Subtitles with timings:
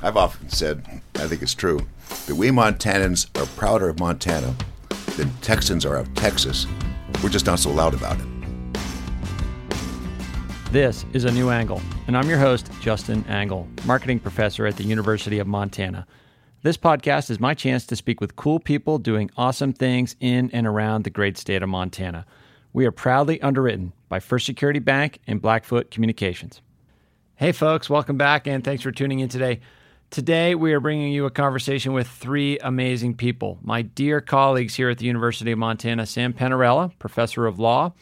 [0.00, 1.80] I've often said, I think it's true,
[2.26, 4.54] that we Montanans are prouder of Montana
[5.16, 6.68] than Texans are of Texas.
[7.20, 8.26] We're just not so loud about it.
[10.70, 14.84] This is A New Angle, and I'm your host, Justin Angle, marketing professor at the
[14.84, 16.06] University of Montana.
[16.62, 20.64] This podcast is my chance to speak with cool people doing awesome things in and
[20.64, 22.24] around the great state of Montana.
[22.72, 26.60] We are proudly underwritten by First Security Bank and Blackfoot Communications.
[27.34, 29.58] Hey, folks, welcome back, and thanks for tuning in today.
[30.10, 33.58] Today, we are bringing you a conversation with three amazing people.
[33.60, 37.92] My dear colleagues here at the University of Montana, Sam Panarella, professor of law,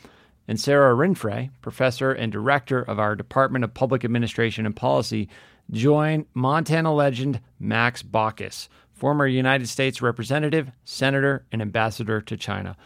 [0.46, 5.28] and Sara Rinfret, professor and director of our Department of Public Administration and Policy,
[5.72, 12.76] join Montana legend Max Baucus, former United States representative, senator, and ambassador to China.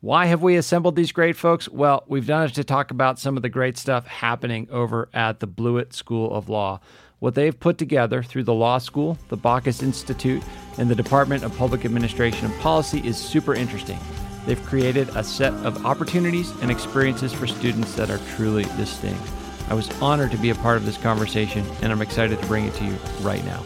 [0.00, 1.68] Why have we assembled these great folks?
[1.68, 5.40] Well, we've done it to talk about some of the great stuff happening over at
[5.40, 6.78] the Blewett School of Law.
[7.20, 10.42] What they've put together through the law school, the Baucus Institute,
[10.78, 13.98] and the Department of Public Administration and Policy is super interesting.
[14.46, 19.22] They've created a set of opportunities and experiences for students that are truly distinct.
[19.68, 22.66] I was honored to be a part of this conversation, and I'm excited to bring
[22.66, 23.64] it to you right now.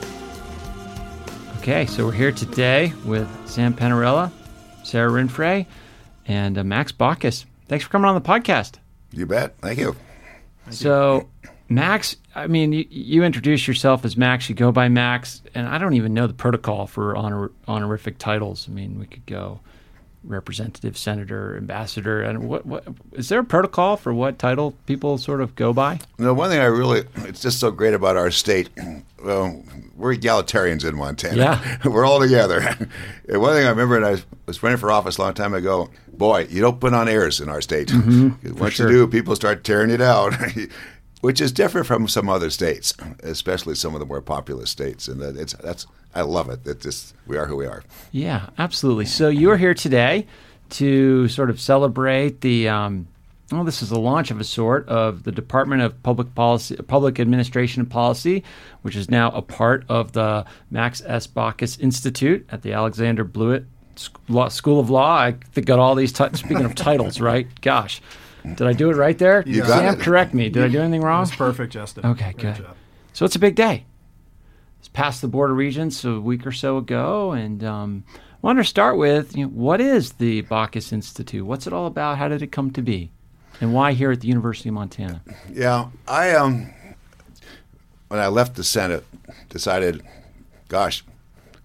[1.59, 4.33] Okay, so we're here today with Sam Panarella,
[4.83, 5.67] Sara Rinfret,
[6.27, 7.45] and uh, Max Baucus.
[7.69, 8.79] Thanks for coming on the podcast.
[9.13, 9.57] You bet.
[9.59, 9.95] Thank you.
[10.71, 11.29] So,
[11.75, 14.49] Max, I mean, you, you introduce yourself as Max.
[14.49, 18.67] You go by Max, and I don't even know the protocol for honor, honorific titles.
[18.69, 19.61] I mean, we could go
[20.25, 25.41] representative, senator, ambassador, and what, what is there a protocol for what title people sort
[25.41, 25.95] of go by?
[26.19, 28.71] You know, one thing I really, it's just so great about our state.
[29.23, 29.63] Well,
[29.97, 31.37] we're egalitarians in Montana.
[31.37, 31.79] Yeah.
[31.89, 32.59] we're all together.
[33.29, 35.91] And one thing I remember, and I was running for office a long time ago.
[36.13, 37.87] Boy, you don't put on airs in our state.
[37.87, 38.59] Mm-hmm.
[38.59, 38.91] Once sure.
[38.91, 40.37] you do, people start tearing you down.
[41.23, 45.21] Which is different from some other states, especially some of the more populous states, and
[45.21, 46.65] that it's that's I love it.
[46.65, 47.83] That just we are who we are.
[48.11, 49.07] Yeah, absolutely.
[49.07, 50.27] So you're here today
[50.71, 52.69] to sort of celebrate the.
[52.69, 53.07] Um,
[53.53, 57.21] well, this is the launch of a sort of the Department of Public Policy, Public
[57.21, 58.43] Administration and Policy,
[58.81, 61.27] which is now a part of the Max S.
[61.27, 63.65] Baucus Institute at the Alexander Blewett
[64.49, 65.19] School of Law.
[65.19, 66.13] I think got all these.
[66.13, 67.47] T- speaking of titles, right?
[67.61, 68.01] Gosh,
[68.45, 69.43] did I do it right there?
[69.47, 70.01] You got Sam, it.
[70.01, 70.49] correct me.
[70.49, 71.25] Did I do anything wrong?
[71.25, 72.07] That's perfect, Justin.
[72.07, 72.65] Okay, Great good.
[72.65, 72.77] job.
[73.13, 73.85] So it's a big day.
[74.79, 78.69] It's past the border regions a week or so ago, and um, I wanted to
[78.69, 81.47] start with you know, what is the Baucus Institute?
[81.47, 82.19] What's it all about?
[82.19, 83.11] How did it come to be,
[83.61, 85.23] and why here at the University of Montana?
[85.53, 86.73] Yeah, I um,
[88.09, 89.05] when I left the Senate,
[89.51, 90.03] decided,
[90.69, 91.05] gosh,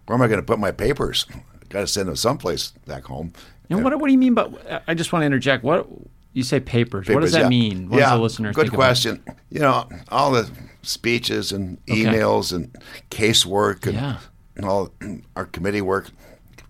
[0.06, 1.26] where am I going to put my papers?
[1.70, 3.34] Got to send them someplace back home.
[3.70, 4.34] And what, what do you mean?
[4.34, 5.64] But I just want to interject.
[5.64, 5.88] What
[6.38, 7.08] you say papers?
[7.10, 7.50] what does that yeah.
[7.50, 7.90] mean?
[7.90, 8.80] What yeah, does the listeners good think about?
[8.86, 9.24] question.
[9.50, 10.50] You know, all the
[10.82, 12.04] speeches and Okay.
[12.04, 12.76] emails and
[13.10, 14.18] casework and Yeah.
[14.64, 14.92] all
[15.36, 16.10] our committee work,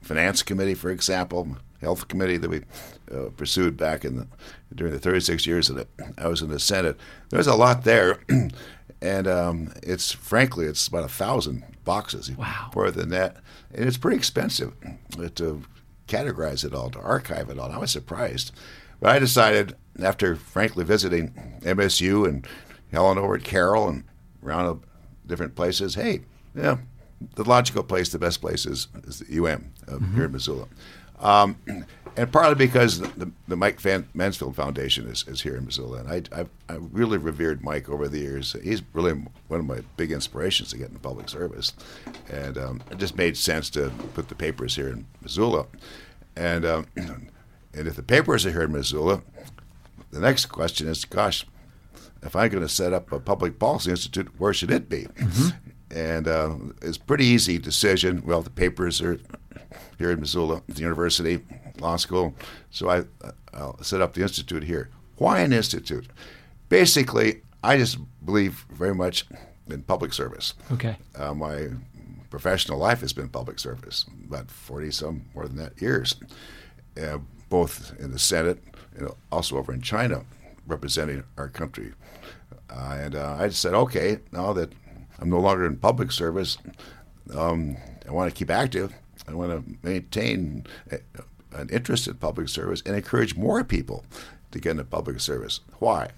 [0.02, 2.62] finance committee, for example, health committee that we
[3.14, 4.28] uh, pursued back in the
[4.76, 6.98] during the 36 years that I was in the Senate.
[7.30, 8.20] There's a lot there,
[9.02, 12.30] and um, it's frankly it's about a thousand boxes.
[12.32, 12.72] Wow.
[12.76, 13.38] More than that,
[13.74, 14.74] and it's pretty expensive
[15.36, 15.62] to
[16.08, 17.72] categorize it all, to archive it all.
[17.72, 18.52] I was surprised.
[19.00, 21.32] But I decided, after frankly visiting
[21.62, 22.48] MSU and
[22.92, 24.04] Helena over at Carroll and
[24.44, 24.82] around
[25.26, 26.22] different places, hey,
[26.56, 26.78] yeah,
[27.36, 30.68] the logical place, the best place is, is the UM uh, here in Missoula.
[31.20, 31.58] Um,
[32.16, 36.00] and partly because the, the, the Mike Van Mansfield Foundation is, is here in Missoula.
[36.00, 38.56] And I, I, I really revered Mike over the years.
[38.64, 39.14] He's really
[39.48, 41.74] one of my big inspirations to get into public service.
[42.30, 45.68] And um, it just made sense to put the papers here in Missoula.
[46.36, 46.88] And, um,
[47.78, 49.22] and if the papers are here in Missoula,
[50.12, 51.46] the next question is, gosh,
[52.24, 55.08] if I'm going to set up a public policy institute, where should it be?
[55.92, 58.24] And uh, it's a pretty easy decision.
[58.26, 59.20] Well, the papers are
[60.00, 61.46] here in Missoula, the university,
[61.80, 62.34] law school.
[62.72, 63.04] So I,
[63.54, 64.90] I'll set up the institute here.
[65.18, 66.08] Why an institute?
[66.70, 69.26] Basically, I just believe very much
[69.70, 70.54] in public service.
[70.72, 70.98] Okay.
[71.16, 71.70] Uh, my
[72.30, 76.16] professional life has been public service, about 40 some, more than that, years,
[77.02, 78.62] uh, both in the Senate
[78.96, 80.24] and also over in China,
[80.66, 81.94] representing our country.
[82.70, 84.74] Uh, and uh, I said, okay, now that
[85.20, 86.58] I'm no longer in public service,
[87.34, 87.78] um,
[88.08, 88.94] I want to keep active.
[89.28, 91.00] I want to maintain a,
[91.54, 94.06] an interest in public service and encourage more people
[94.52, 95.62] to get into public service.
[95.80, 96.12] Why?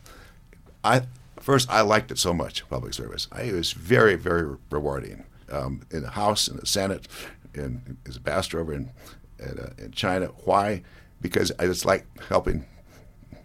[0.83, 1.03] I
[1.39, 3.27] first I liked it so much, public service.
[3.31, 5.25] I, it was very, very rewarding.
[5.51, 7.07] Um, in the House, in the Senate,
[7.55, 8.91] and as a pastor over in
[9.39, 10.27] in, uh, in China.
[10.45, 10.83] Why?
[11.21, 12.65] Because I just like helping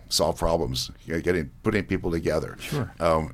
[0.09, 2.93] solve problems, you know, getting putting people together, Sure.
[3.01, 3.33] um,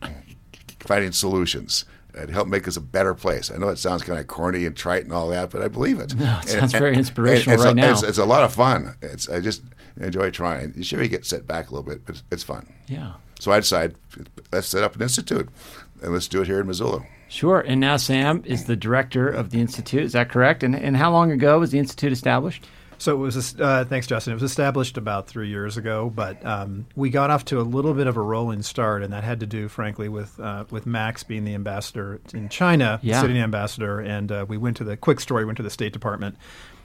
[0.80, 1.84] finding solutions.
[2.12, 3.52] and help make us a better place.
[3.52, 6.00] I know it sounds kind of corny and trite and all that, but I believe
[6.00, 6.12] it.
[6.16, 7.92] No, it sounds and, very inspirational it's right a, now.
[7.92, 8.96] It's, it's, a lot of fun.
[9.00, 9.62] It's I just
[9.96, 10.72] enjoy trying.
[10.76, 12.66] You sure you get set back a little bit, but it's, it's fun.
[12.88, 13.12] Yeah.
[13.38, 13.94] So I decided
[14.52, 15.48] let's set up an institute
[16.02, 17.04] and let's do it here in Missoula.
[17.28, 17.60] Sure.
[17.60, 20.02] And now Sam is the director of the institute.
[20.02, 20.64] Is that correct?
[20.64, 22.66] And and how long ago was the institute established?
[23.00, 24.32] So it was, uh, thanks, Justin.
[24.32, 27.94] It was established about three years ago, but um, we got off to a little
[27.94, 31.22] bit of a rolling start, and that had to do, frankly, with uh, with Max
[31.22, 33.22] being the ambassador in China, Yeah.
[33.22, 35.46] sitting ambassador, and uh, we went to the quick story.
[35.46, 36.36] Went to the State Department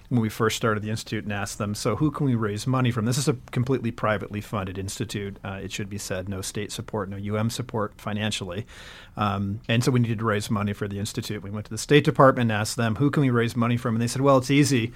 [0.07, 2.91] when we first started the institute and asked them, "So who can we raise money
[2.91, 5.35] from?" This is a completely privately funded institute.
[5.44, 8.65] Uh, it should be said, no state support, no UM support financially,
[9.17, 11.44] um, and so we needed to raise money for the institute.
[11.44, 13.95] We went to the State Department and asked them, "Who can we raise money from?"
[13.95, 14.94] And they said, "Well, it's easy."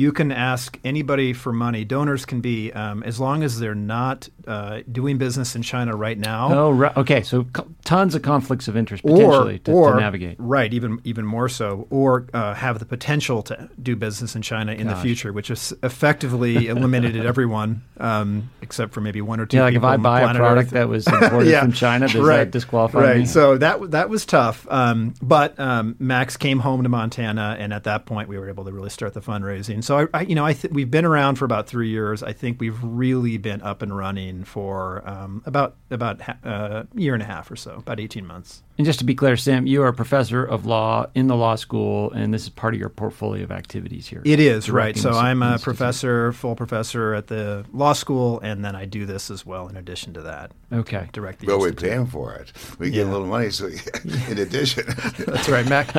[0.00, 1.84] You can ask anybody for money.
[1.84, 6.18] Donors can be um, as long as they're not uh, doing business in China right
[6.18, 6.48] now.
[6.54, 6.96] Oh, right.
[6.96, 7.22] Okay.
[7.22, 10.36] So co- tons of conflicts of interest Or, potentially to, or to navigate.
[10.38, 14.72] right, even even more so, or uh, have the potential to do business in China
[14.72, 19.58] in the future, which has effectively eliminated everyone um, except for maybe one or two.
[19.58, 20.72] Yeah, like if I buy a product Earth.
[20.72, 21.60] that was imported Yeah.
[21.60, 22.38] from China, does right.
[22.38, 23.16] that disqualify right.
[23.18, 23.26] me?
[23.26, 24.66] So that that was tough.
[24.70, 28.64] Um, but um, Max came home to Montana, and at that point, we were able
[28.64, 29.84] to really start the fundraising.
[29.90, 32.22] So I, I you know, I th- we've been around for about three years.
[32.22, 37.00] I think we've really been up and running for um, about about ha- uh, a
[37.00, 38.62] year and a half or so, about eighteen months.
[38.80, 41.54] And just to be clear, Sam, you are a professor of law in the law
[41.56, 44.22] school, and this is part of your portfolio of activities here.
[44.24, 44.96] It is right.
[44.96, 45.64] So I'm a institute.
[45.64, 49.68] professor, full professor at the law school, and then I do this as well.
[49.68, 51.10] In addition to that, Okay.
[51.12, 51.90] direct the But we institute.
[51.90, 52.52] pay him for it.
[52.78, 53.66] We get a little money, so
[54.30, 54.84] in addition.
[55.26, 55.92] That's right, Max.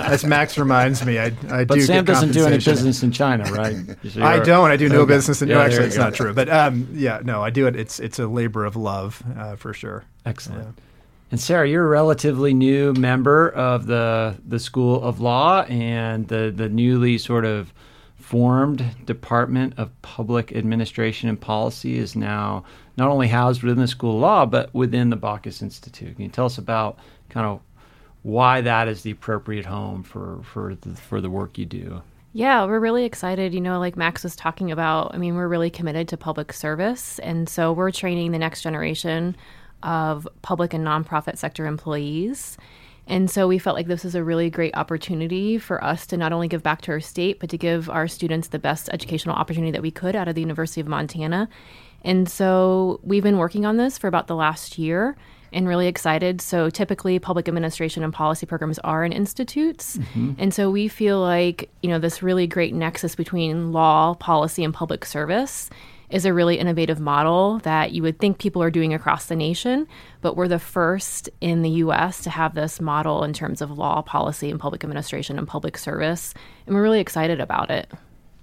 [0.00, 1.82] as Max reminds me, I, I But do.
[1.82, 3.76] Sam get doesn't do any business in China, right?
[4.10, 4.72] So I don't.
[4.72, 5.14] I do no Okay.
[5.14, 5.40] business.
[5.40, 6.02] In, Yeah, no, actually, it's go.
[6.02, 6.34] not true.
[6.34, 7.76] But um, yeah, no, I do it.
[7.76, 10.02] It's it's a labor of love uh, for sure.
[10.26, 10.64] Excellent.
[10.76, 10.84] Yeah.
[11.30, 16.52] And Sara, you're a relatively new member of the the School of Law and the
[16.54, 17.72] the newly sort of
[18.16, 22.64] formed Department of Public Administration and Policy is now
[22.96, 26.16] not only housed within the School of Law but within the Baucus Institute.
[26.16, 26.98] Can you tell us about
[27.28, 27.60] kind of
[28.22, 32.02] why that is the appropriate home for for the, for the work you do?
[32.32, 33.52] Yeah, we're really excited.
[33.52, 37.18] You know, like Max was talking about, I mean, we're really committed to public service.
[37.20, 39.34] And so we're training the next generation
[39.82, 42.56] of public and nonprofit sector employees.
[43.06, 46.32] And so we felt like this was a really great opportunity for us to not
[46.32, 49.70] only give back to our state, but to give our students the best educational opportunity
[49.70, 51.48] that we could out of the University of Montana.
[52.04, 55.16] And so we've been working on this for about the last year
[55.52, 56.42] and really excited.
[56.42, 59.96] So typically public administration and policy programs are in institutes.
[59.96, 60.32] Mm-hmm.
[60.36, 64.74] And so we feel like, you know, this really great nexus between law, policy and
[64.74, 65.70] public service
[66.10, 69.86] is a really innovative model that you would think people are doing across the nation,
[70.20, 74.02] but we're the first in the US to have this model in terms of law,
[74.02, 76.32] policy and public administration and public service.
[76.66, 77.90] And we're really excited about it.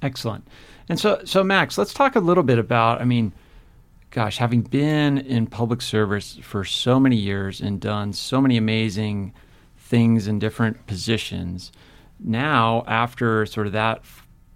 [0.01, 0.47] Excellent.
[0.89, 3.01] And so, so Max, let's talk a little bit about.
[3.01, 3.33] I mean,
[4.11, 9.33] gosh, having been in public service for so many years and done so many amazing
[9.77, 11.71] things in different positions,
[12.19, 14.03] now after sort of that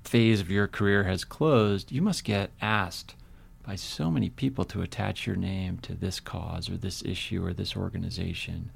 [0.10, 3.16] phase of your career has closed, you must get asked
[3.64, 7.54] by so many people to attach your name to this cause or this issue or
[7.54, 8.72] this organization.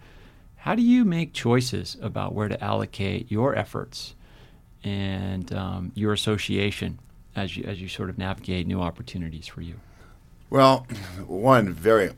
[0.57, 4.15] How do you make choices about where to allocate your efforts?
[4.83, 6.99] and um, your association
[7.35, 9.75] as you as you sort of navigate new opportunities for you.
[10.49, 10.85] Well,
[11.25, 12.11] one very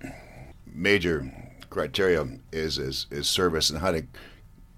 [0.65, 1.31] major
[1.69, 4.03] criteria is is, is service and how to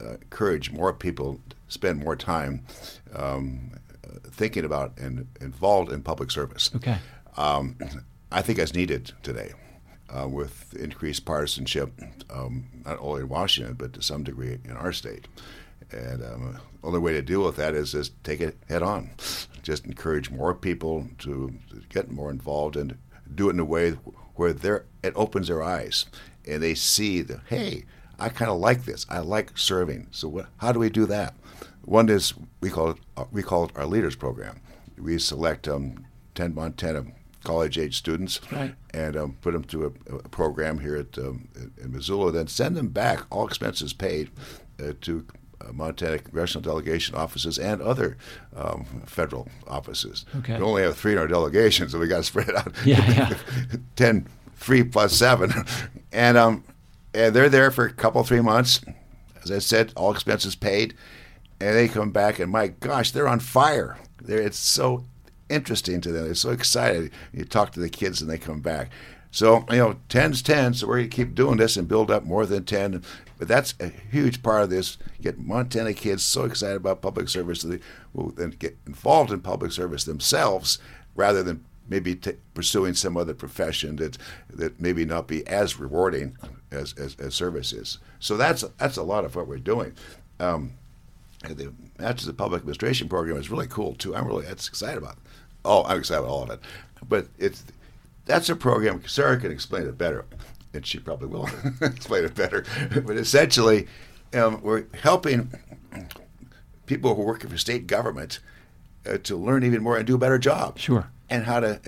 [0.01, 2.65] uh, encourage more people to spend more time
[3.15, 3.72] um,
[4.32, 6.72] thinking about and involved in public service.
[6.75, 6.98] Okay.
[7.36, 7.77] Um,
[8.32, 9.54] I think that's needed today
[10.10, 11.94] uh, with increased partisanship,
[12.30, 15.27] um, not only in Washington but to some degree in our state.
[15.92, 19.12] And um, the only way to deal with that is just take it head on.
[19.63, 21.54] Just encourage more people to,
[21.89, 22.98] get more involved and
[23.34, 23.92] do it in a way
[24.36, 26.06] where they're, it opens their eyes
[26.46, 27.86] and they see that, hey,
[28.20, 29.06] I kind of like this.
[29.10, 30.08] I like serving.
[30.12, 31.34] So what, how do we do that?
[31.88, 34.60] One is we call it uh, we call it our leaders program.
[35.00, 37.06] We select um, ten Montana
[37.44, 38.75] college age students Right.
[38.94, 41.48] and um, put them through a, a program here at um,
[41.82, 42.32] in, Missoula.
[42.34, 44.29] Then send them back, all expenses paid,
[44.84, 45.25] uh, to
[45.62, 48.17] uh, Montana congressional delegation offices and other
[48.56, 50.25] um, federal offices.
[50.39, 50.58] Okay.
[50.58, 52.74] We only have three in our delegation, so we got to spread it out.
[52.86, 53.34] Yeah, yeah.
[53.96, 54.27] 10,
[54.58, 55.53] three plus seven.
[56.12, 56.65] And, um,
[57.13, 58.82] and they're there for a couple, three months.
[59.44, 60.96] As I said, all expenses paid.
[61.60, 63.98] And they come back, and my gosh, they're on fire.
[64.22, 65.06] They're, it's so
[65.50, 66.26] interesting to them.
[66.26, 67.12] They're so excited.
[67.34, 68.92] You talk to the kids, and they come back.
[69.32, 72.24] So, you know, 10's 10, so we're going to keep doing this and build up
[72.24, 73.04] more than 10
[73.38, 74.98] But that's a huge part of this.
[75.22, 77.80] Get Montana kids so excited about public service that they
[78.14, 80.80] will then get involved in public service themselves
[81.16, 84.18] rather than maybe t- pursuing some other profession that
[84.50, 86.38] that maybe not be as rewarding
[86.72, 88.00] as, as, as service is.
[88.20, 89.94] So that's that's a lot of what we're doing.
[90.40, 90.74] Um,
[91.41, 94.15] the Masters of Public Administration program is really cool too.
[94.15, 95.13] I'm really that's excited about.
[95.13, 95.20] It.
[95.65, 96.60] Oh, I'm excited about all of it.
[97.08, 97.63] But it's
[98.25, 99.01] that's a program.
[99.08, 100.25] Sara can explain it better,
[100.74, 101.50] and she probably will
[101.82, 102.65] explain it better.
[102.89, 103.88] But essentially,
[104.34, 105.51] um, we're helping
[106.86, 108.39] people who are working for state government
[109.06, 110.79] uh, to learn even more and do a better job.
[110.79, 111.10] Sure.
[111.29, 111.79] And how to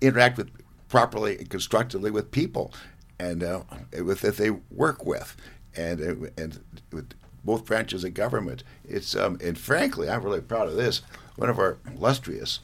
[0.00, 0.50] interact with
[0.88, 2.72] properly and constructively with people,
[3.18, 3.62] and uh,
[4.02, 5.36] with that they work with,
[5.76, 6.60] and uh, and
[6.92, 7.12] with
[7.44, 8.62] both branches of government.
[8.84, 11.02] It's um, and frankly, I'm really proud of this.
[11.36, 12.60] One of our illustrious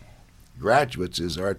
[0.58, 1.58] graduates is our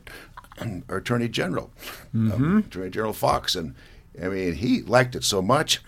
[0.90, 1.72] our Attorney General,
[2.14, 2.44] um, mm-hmm.
[2.44, 3.76] um, Attorney General Fox, and
[4.22, 5.82] I mean he liked it so much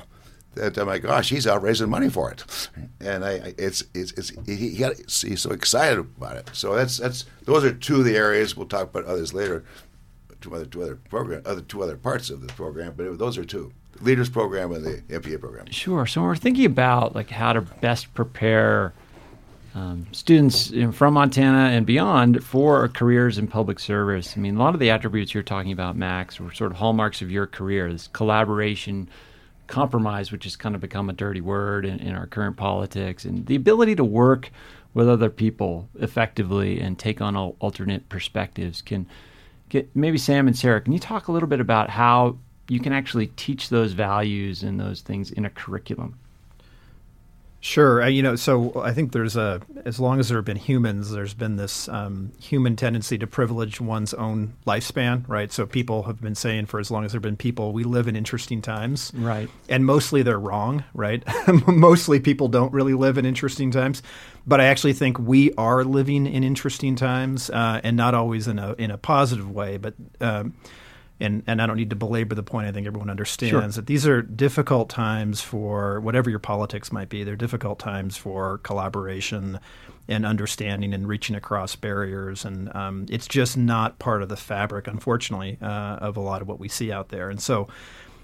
[0.56, 2.70] that oh my gosh, he's out raising money for it,
[3.00, 6.50] and I, it's it's, it's he, he got, he's so excited about it.
[6.54, 8.56] So that's that's those are two of the areas.
[8.56, 9.64] We'll talk about others later.
[10.42, 13.38] Two other two other program, other two other parts of the program, but it, those
[13.38, 15.66] are two leaders program and the MPA program.
[15.72, 16.06] Sure.
[16.06, 18.94] So we're thinking about like how to best prepare
[19.76, 24.34] um, students from Montana and beyond for careers in public service.
[24.36, 27.22] I mean, a lot of the attributes you're talking about, Max, were sort of hallmarks
[27.22, 29.10] of your career: this collaboration,
[29.68, 33.46] compromise, which has kind of become a dirty word in, in our current politics, and
[33.46, 34.52] the ability to work
[34.94, 39.06] with other people effectively and take on alternate perspectives can
[39.70, 40.82] get maybe Sam and Sara.
[40.82, 42.38] Can you talk a little bit about how
[42.70, 46.18] you can actually teach those values and those things in a curriculum?
[47.62, 48.02] Sure.
[48.02, 51.12] Uh, you know, so I think there's a, as long as there have been humans,
[51.12, 55.52] there's been this um, human tendency to privilege one's own lifespan, right?
[55.52, 58.08] So people have been saying for as long as there have been people, we live
[58.08, 59.12] in interesting times.
[59.14, 59.50] Right.
[59.68, 61.22] And mostly they're wrong, right?
[61.68, 64.04] mostly people don't really live in interesting times.
[64.48, 68.58] But I actually think we are living in interesting times uh, and not always in
[68.58, 69.76] a, in a positive way.
[69.76, 70.54] But, um,
[71.20, 72.68] and and I don't need to belabor the point.
[72.68, 73.68] I think everyone understands sure.
[73.68, 77.24] that these are difficult times for whatever your politics might be.
[77.24, 79.60] They're difficult times for collaboration
[80.08, 82.44] and understanding and reaching across barriers.
[82.46, 86.48] And um, it's just not part of the fabric, unfortunately, uh, of a lot of
[86.48, 87.30] what we see out there.
[87.30, 87.68] And so.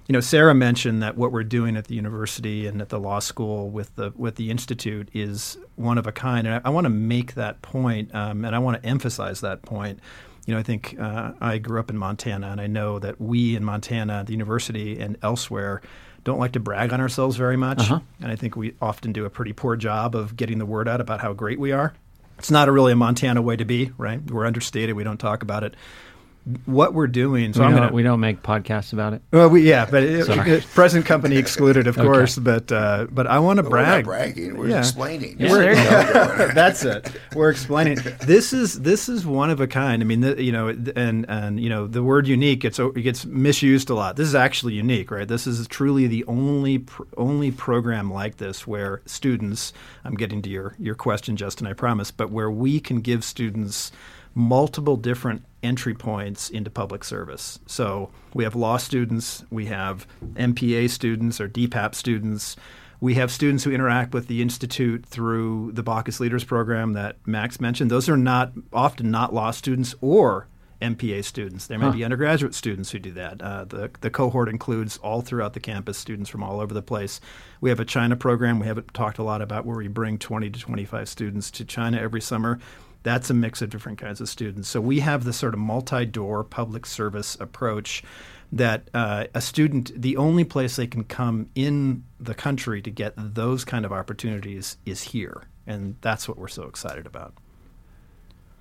[0.07, 3.17] You know, Sara mentioned that what we're doing at the university and at the law
[3.17, 6.85] school with the with the institute is one of a kind, and I, I want
[6.85, 9.99] to make that point, um, and I want to emphasize that point
[10.45, 13.55] you know, I think uh, I grew up in Montana, and I know that we
[13.55, 15.81] in Montana, the university, and elsewhere,
[16.23, 17.79] don't like to brag on ourselves very much.
[17.81, 17.99] Uh-huh.
[18.21, 21.01] And I think we often do a pretty poor job of getting the word out
[21.01, 21.93] about how great we are.
[22.37, 24.21] It's not a really a Montana way to be, right?
[24.29, 24.95] We're understated.
[24.95, 25.75] We don't talk about it
[26.65, 27.53] what we're doing.
[27.53, 29.21] So we, don't, gonna, we don't make podcasts about it.
[29.31, 32.05] Well, we yeah, but it, present company excluded, of okay.
[32.05, 32.37] course.
[32.37, 34.05] But uh, but I want to brag.
[34.05, 34.57] We're bragging.
[34.57, 34.79] We're yeah.
[34.79, 35.37] explaining.
[35.39, 35.73] Yeah, we're,
[36.53, 37.11] that's it.
[37.33, 37.97] We're explaining.
[38.21, 40.03] This is this is one of a kind.
[40.03, 43.25] I mean, the, you know, and and you know, the word unique gets it gets
[43.25, 44.15] misused a lot.
[44.15, 45.27] This is actually unique, right?
[45.27, 49.73] This is truly the only pr- only program like this where students.
[50.03, 51.65] I'm getting to your your question, Justin.
[51.65, 52.11] I promise.
[52.11, 53.91] But where we can give students
[54.35, 57.59] multiple different entry points into public service.
[57.65, 62.55] So we have law students, we have MPA students or DPAP students.
[63.01, 67.59] We have students who interact with the institute through the Baucus Leaders Program that Max
[67.59, 67.91] mentioned.
[67.91, 70.47] Those are not often not law students or
[70.81, 71.67] MPA students.
[71.67, 71.91] There may huh.
[71.91, 73.41] be undergraduate students who do that.
[73.41, 77.21] Uh, the, the cohort includes all throughout the campus students from all over the place.
[77.61, 80.49] We have a China program we haven't talked a lot about where we bring 20
[80.49, 82.59] to 25 students to China every summer.
[83.05, 84.67] That's a mix of different kinds of students.
[84.67, 88.03] So we have this sort of multi-door public service approach
[88.51, 93.13] that uh, a student, the only place they can come in the country to get
[93.15, 97.35] those kind of opportunities is here, and that's what we're so excited about.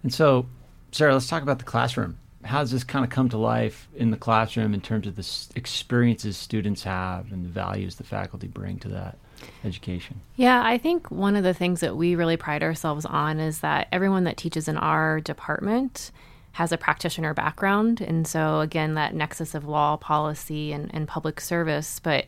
[0.02, 0.44] And so,
[0.92, 2.18] Sara, let's talk about the classroom.
[2.44, 5.26] How does this kind of come to life in the classroom in terms of the
[5.56, 9.18] experiences students have and the values the faculty bring to that?
[9.64, 10.20] education?
[10.36, 13.88] Yeah, I think one of the things that we really pride ourselves on is that
[13.92, 16.10] everyone that teaches in our department
[16.52, 18.00] has a practitioner background.
[18.00, 21.98] And so, again, that nexus of law, policy, and, and public service.
[21.98, 22.26] But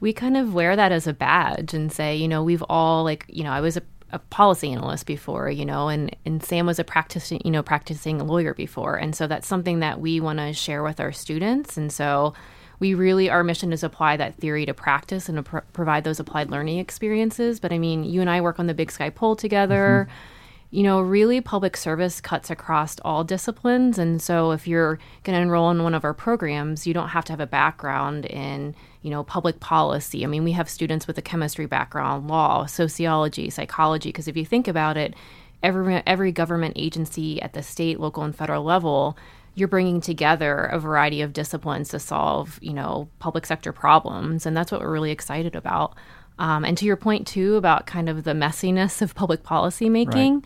[0.00, 3.24] we kind of wear that as a badge and say, you know, we've all, like,
[3.28, 3.82] you know, I was a,
[4.12, 8.26] a policy analyst before, you know, and, and Sam was a practicing, you know, practicing
[8.26, 8.96] lawyer before.
[8.96, 11.76] And so that's something that we want to share with our students.
[11.76, 12.34] And so,
[12.78, 16.20] we really our mission is apply that theory to practice and to pr- provide those
[16.20, 17.60] applied learning experiences.
[17.60, 20.08] But I mean, you and I work on the Big Sky Poll together.
[20.08, 20.35] Mm-hmm.
[20.76, 23.96] You know, really public service cuts across all disciplines.
[23.96, 27.24] And so if you're going to enroll in one of our programs, you don't have
[27.24, 30.22] to have a background in, you know, public policy.
[30.22, 34.44] I mean, we have students with a chemistry background, law, sociology, psychology, because if you
[34.44, 35.14] think about it,
[35.62, 39.16] every every government agency at the state, local and federal level
[39.56, 44.54] you're bringing together a variety of disciplines to solve, you know, public sector problems, and
[44.54, 45.96] that's what we're really excited about.
[46.38, 50.34] Um, and to your point too about kind of the messiness of public policy making.
[50.34, 50.44] Right.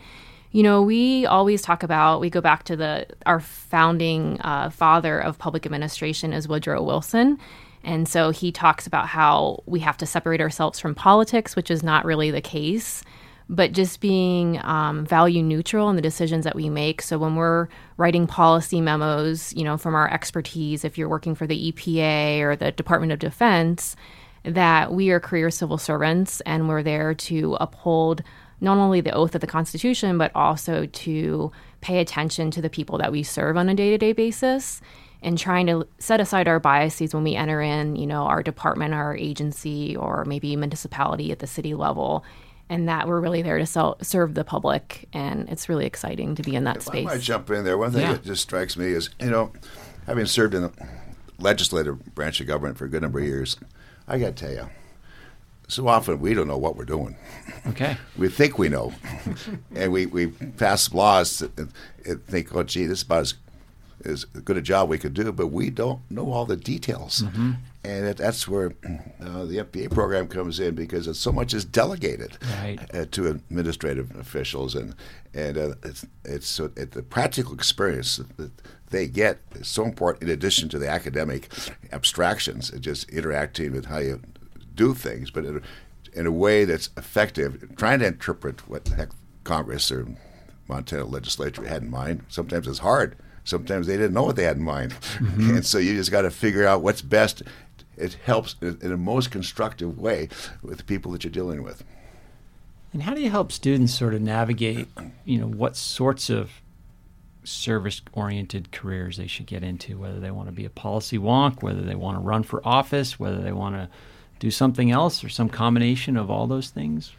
[0.53, 2.19] You know, we always talk about.
[2.19, 7.39] We go back to the our founding uh, father of public administration is Woodrow Wilson,
[7.83, 11.83] and so he talks about how we have to separate ourselves from politics, which is
[11.83, 13.03] not really the case
[13.51, 17.01] but just being um, value neutral in the decisions that we make.
[17.01, 17.67] So when we're
[17.97, 22.55] writing policy memos, you know, from our expertise, if you're working for the EPA or
[22.55, 23.97] the Department of Defense,
[24.43, 28.23] that we are career civil servants and we're there to uphold
[28.59, 32.97] not only the oath of the Constitution, but also to pay attention to the people
[32.99, 34.81] that we serve on a day to day basis
[35.23, 38.93] and trying to set aside our biases when we enter in, you know, our department,
[38.93, 42.23] our agency, or maybe municipality at the city level.
[42.69, 46.41] And that we're really there to sell, serve the public, and it's really exciting to
[46.41, 47.07] be in that if space.
[47.07, 47.77] I might jump in there.
[47.77, 48.13] One thing yeah.
[48.13, 49.51] that just strikes me is, you know,
[50.05, 50.71] having served in the
[51.37, 53.57] legislative branch of government for a good number of years,
[54.11, 54.69] I got to tell you,
[55.69, 57.15] so often we don't know what we're doing.
[57.67, 57.95] Okay.
[58.17, 58.93] we think we know.
[59.75, 61.71] and we, we pass laws and,
[62.05, 63.33] and think, oh, gee, this is about as,
[64.03, 67.21] as good a job we could do, but we don't know all the details.
[67.21, 67.51] Mm-hmm.
[67.85, 68.73] And it, that's where
[69.21, 72.79] uh, the MPA program comes in because it's, so much is delegated right.
[72.93, 74.93] uh, to administrative officials, and
[75.33, 78.51] and uh, it's, it's so, it, the practical experience that
[78.91, 80.23] they get is so important.
[80.23, 81.51] In addition to the academic
[81.91, 84.21] abstractions, just interacting with how you
[84.75, 88.95] do things, but in a, in a way that's effective, trying to interpret what the
[88.95, 89.09] heck
[89.43, 90.07] Congress or
[90.67, 92.23] Montana legislature had in mind.
[92.29, 93.15] Sometimes it's hard.
[93.43, 95.49] Sometimes they didn't know what they had in mind, mm-hmm.
[95.55, 97.41] and so you just got to figure out what's best
[97.97, 100.27] it helps in a most constructive way
[100.63, 101.83] with the people that you're dealing with.
[102.93, 104.87] And how do you help students sort of navigate,
[105.23, 106.51] you know, what sorts of
[107.43, 111.81] service-oriented careers they should get into, whether they want to be a policy wonk, whether
[111.81, 113.89] they want to run for office, whether they want to
[114.39, 117.13] do something else or some combination of all those things?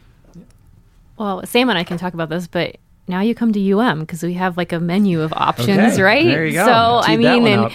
[1.17, 4.23] Well, Sam and I can talk about this, but now you come to UM because
[4.23, 6.01] we have like a menu of options, okay.
[6.01, 6.25] right?
[6.25, 6.65] There you go.
[6.65, 7.71] So I mean, and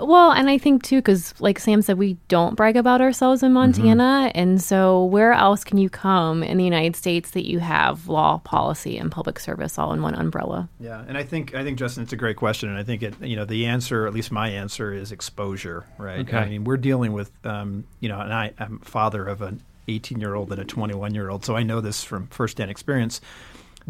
[0.00, 3.52] well, and I think too, because like Sam said, we don't brag about ourselves in
[3.52, 4.28] Montana.
[4.28, 4.38] Mm-hmm.
[4.38, 8.38] And so, where else can you come in the United States that you have law,
[8.38, 10.68] policy, and public service all in one umbrella?
[10.78, 13.14] Yeah, and I think I think Justin, it's a great question, and I think it
[13.20, 15.86] you know the answer, at least my answer, is exposure.
[15.98, 16.20] Right.
[16.20, 16.36] Okay.
[16.36, 20.20] I mean, we're dealing with um, you know, and I, I'm father of an 18
[20.20, 23.20] year old and a 21 year old, so I know this from firsthand experience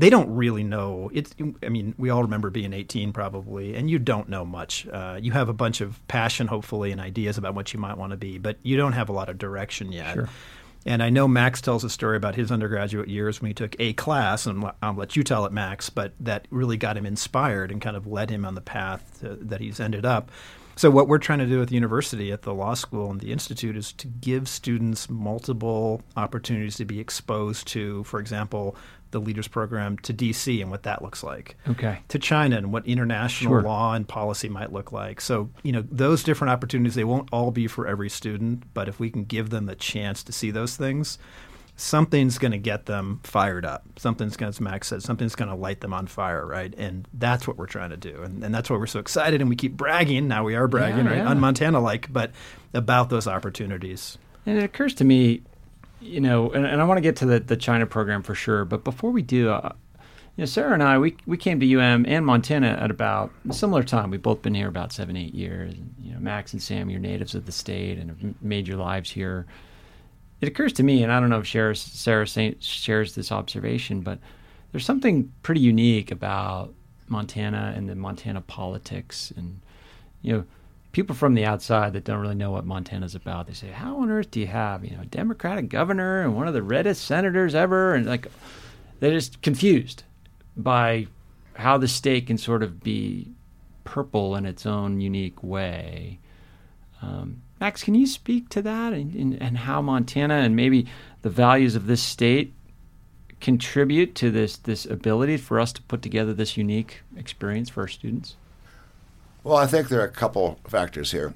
[0.00, 1.10] they don't really know.
[1.12, 1.34] It's.
[1.62, 4.88] I mean, we all remember being 18 probably, and you don't know much.
[4.88, 8.12] Uh, you have a bunch of passion, hopefully, and ideas about what you might want
[8.12, 10.14] to be, but you don't have a lot of direction yet.
[10.14, 10.28] Sure.
[10.86, 13.92] And I know Max tells a story about his undergraduate years when he took a
[13.92, 17.82] class, and I'll let you tell it, Max, but that really got him inspired and
[17.82, 20.30] kind of led him on the path to, that he's ended up.
[20.76, 23.32] So, what we're trying to do at the university, at the law school, and the
[23.32, 28.76] institute is to give students multiple opportunities to be exposed to, for example,
[29.10, 31.56] the Leaders Program to DC and what that looks like.
[31.68, 31.98] Okay.
[32.08, 33.62] To China and what international sure.
[33.62, 35.20] law and policy might look like.
[35.20, 39.00] So, you know, those different opportunities, they won't all be for every student, but if
[39.00, 41.18] we can give them the chance to see those things,
[41.76, 43.84] something's going to get them fired up.
[43.96, 46.72] Something's going to, as Max said, something's going to light them on fire, right?
[46.76, 48.22] And that's what we're trying to do.
[48.22, 50.28] And, and that's why we're so excited and we keep bragging.
[50.28, 51.18] Now we are bragging, yeah, right?
[51.18, 51.30] Yeah.
[51.30, 52.32] Un-Montana like, but
[52.74, 54.18] about those opportunities.
[54.46, 55.42] And it occurs to me,
[56.00, 58.64] you know, and, and I want to get to the, the China program for sure.
[58.64, 59.72] But before we do, uh,
[60.36, 63.52] you know, Sara and I, we, we came to UM and Montana at about a
[63.52, 64.10] similar time.
[64.10, 65.74] We've both been here about seven, eight years.
[65.74, 68.78] And, you know, Max and Sam, you're natives of the state and have made your
[68.78, 69.46] lives here.
[70.40, 72.26] It occurs to me, and I don't know if Sara, Sara
[72.60, 74.18] shares this observation, but
[74.72, 76.72] there's something pretty unique about
[77.08, 79.32] Montana and the Montana politics.
[79.36, 79.60] And,
[80.22, 80.44] you know,
[80.92, 84.10] people from the outside that don't really know what Montana's about, they say, "How on
[84.10, 87.54] earth do you have you know a Democratic governor and one of the reddest senators
[87.54, 88.26] ever?" And like
[89.00, 90.04] they're just confused
[90.56, 91.06] by
[91.54, 93.32] how the state can sort of be
[93.84, 96.18] purple in its own unique way.
[97.02, 100.86] Um, Max, can you speak to that and, and, and how Montana and maybe
[101.22, 102.54] the values of this state
[103.40, 107.88] contribute to this this ability for us to put together this unique experience for our
[107.88, 108.36] students?
[109.42, 111.34] Well, I think there are a couple factors here.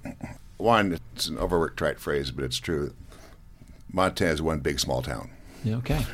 [0.59, 2.95] One, it's an overworked trite phrase, but it's true.
[3.93, 5.31] Montana is one big small town.
[5.63, 6.05] Yeah, okay.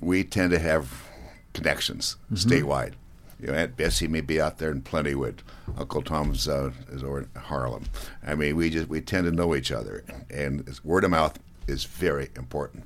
[0.00, 1.04] We tend to have
[1.52, 2.92] connections statewide.
[3.40, 5.38] You know, Aunt Bessie may be out there in Plentywood.
[5.76, 7.84] Uncle Tom's uh, is over in Harlem.
[8.26, 11.84] I mean, we just we tend to know each other, and word of mouth is
[11.84, 12.84] very important,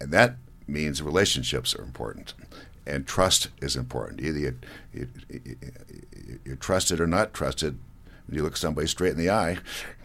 [0.00, 2.34] and that means relationships are important,
[2.88, 4.20] and trust is important.
[4.20, 4.58] Either you,
[4.92, 5.56] you, you,
[6.44, 7.78] you're trusted or not trusted.
[8.26, 9.58] When you look somebody straight in the eye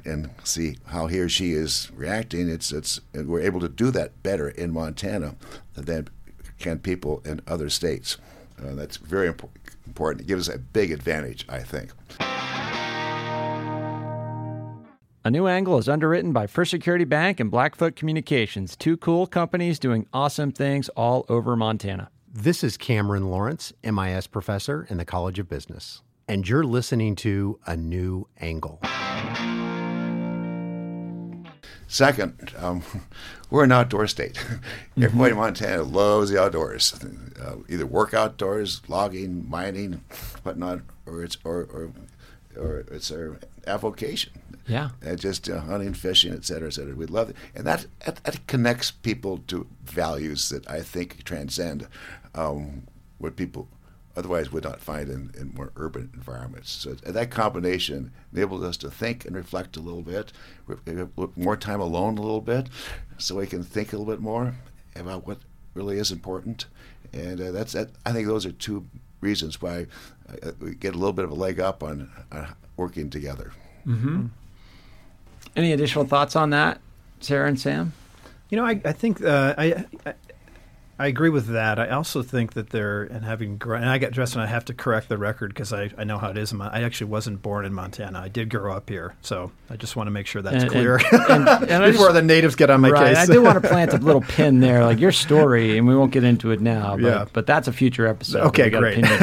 [0.05, 4.23] and see how he or she is reacting, it's it's we're able to do that
[4.23, 5.35] better in Montana
[5.75, 6.07] than
[6.59, 8.17] can people in other states.
[8.57, 9.49] Uh, that's very impor-
[9.85, 10.21] important.
[10.21, 11.91] It gives us a big advantage, I think.
[15.25, 19.79] A New Angle is underwritten by First Security Bank and Blackfoot Communications, two cool companies
[19.79, 22.09] doing awesome things all over Montana.
[22.35, 27.59] This is Cameron Lawrence, MIS professor in the College of Business, and you're listening to
[27.67, 28.81] A New Angle.
[31.87, 32.81] Second, um,
[33.51, 34.43] we're an outdoor state.
[34.97, 36.95] Everybody in Montana loves the outdoors.
[37.39, 40.01] Uh, either work outdoors, logging, mining,
[40.41, 41.91] whatnot, or it's or or,
[42.57, 44.31] or it's our avocation.
[44.65, 44.91] Yeah.
[45.01, 46.95] and just uh, hunting, fishing, et cetera, et cetera.
[46.95, 51.85] We love it, and that, that that connects people to values that I think transcend
[52.35, 53.67] um, what people
[54.15, 56.71] otherwise would not find in, in more urban environments.
[56.71, 60.31] So that combination enables us to think and reflect a little bit,
[61.35, 62.67] more time alone a little bit,
[63.17, 64.53] so we can think a little bit more
[64.95, 65.39] about what
[65.73, 66.67] really is important.
[67.11, 68.85] And uh, that's that, I think those are two
[69.21, 69.87] reasons why
[70.29, 73.51] uh, we get a little bit of a leg up on uh, working together.
[75.55, 76.79] Any additional thoughts on that,
[77.19, 77.93] Sara and Sam?
[78.49, 80.13] You know, I, I think uh, I, I
[80.99, 81.79] I agree with that.
[81.79, 83.81] I also think that they're and having grown.
[83.81, 86.19] And I got dressed, and I have to correct the record because I, I know
[86.19, 86.53] how it is.
[86.53, 88.19] I actually wasn't born in Montana.
[88.19, 90.97] I did grow up here, so I just want to make sure that's And- clear
[91.11, 93.15] and- and- before just- the natives get on my right.
[93.15, 93.27] case.
[93.29, 96.11] I do want to plant a little pin there, like your story, and we won't
[96.11, 96.95] get into it now.
[96.95, 97.25] But, Yeah.
[97.33, 98.41] but that's a future episode.
[98.47, 99.03] Okay, great.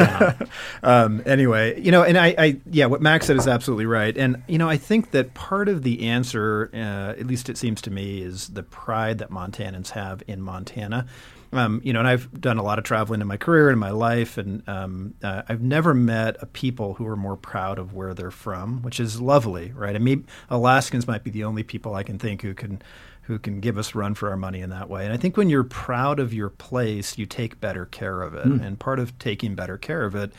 [0.83, 4.15] Um, anyway, you know, and I, I, yeah, what Max said is absolutely right.
[4.17, 7.81] And, you know, I think that part of the answer, uh, at least it seems
[7.83, 11.05] to me, is the pride that Montanans have in Montana.
[11.53, 13.79] Um, you know, and I've done a lot of traveling in my career and in
[13.79, 17.93] my life, and um, uh, I've never met a people who are more proud of
[17.93, 19.95] where they're from, which is lovely, right?
[19.95, 22.81] I mean, Alaskans might be the only people I can think who can
[23.23, 25.05] who can give us run for our money in that way.
[25.05, 28.45] And I think when you're proud of your place, you take better care of it.
[28.45, 30.33] And part of taking better care of it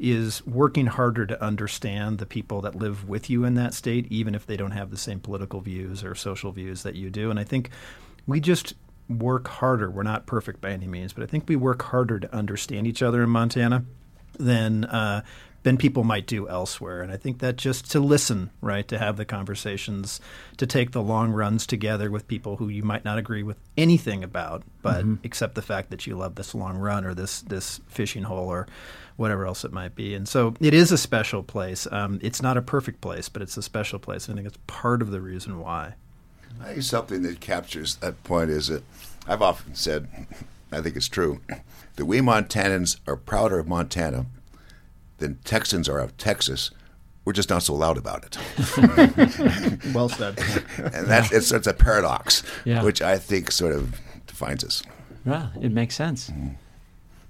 [0.00, 4.34] is working harder to understand the people that live with you in that state, even
[4.34, 7.30] if they don't have the same political views or social views that you do.
[7.30, 7.70] And I think
[8.26, 8.74] we just
[9.08, 9.90] work harder.
[9.90, 13.02] We're not perfect by any means, but I think we work harder to understand each
[13.02, 13.84] other in Montana
[14.38, 15.22] than uh,
[15.64, 17.00] than people might do elsewhere.
[17.00, 20.20] And I think that just to listen, right, to have the conversations,
[20.58, 24.22] to take the long runs together with people who you might not agree with anything
[24.22, 28.24] about, but except the fact that you love this long run or this this fishing
[28.24, 28.66] hole or
[29.16, 30.14] whatever else it might be.
[30.14, 31.86] And so it is a special place.
[31.90, 34.28] Um, it's not a perfect place, but it's a special place.
[34.28, 35.94] And I think it's part of the reason why.
[36.62, 38.82] I think something that captures that point is that
[39.26, 40.08] I've often said,
[40.72, 41.40] I think it's true,
[41.96, 44.26] that we Montanans are prouder of Montana
[45.18, 46.70] than Texans are of Texas.
[47.24, 48.38] We're just not so loud about it.
[49.94, 50.38] Well said.
[50.76, 52.82] and that's it's, it's a paradox, Yeah.
[52.82, 54.82] which I think sort of defines us.
[55.24, 56.30] Yeah, it makes sense.
[56.30, 56.48] Mm-hmm.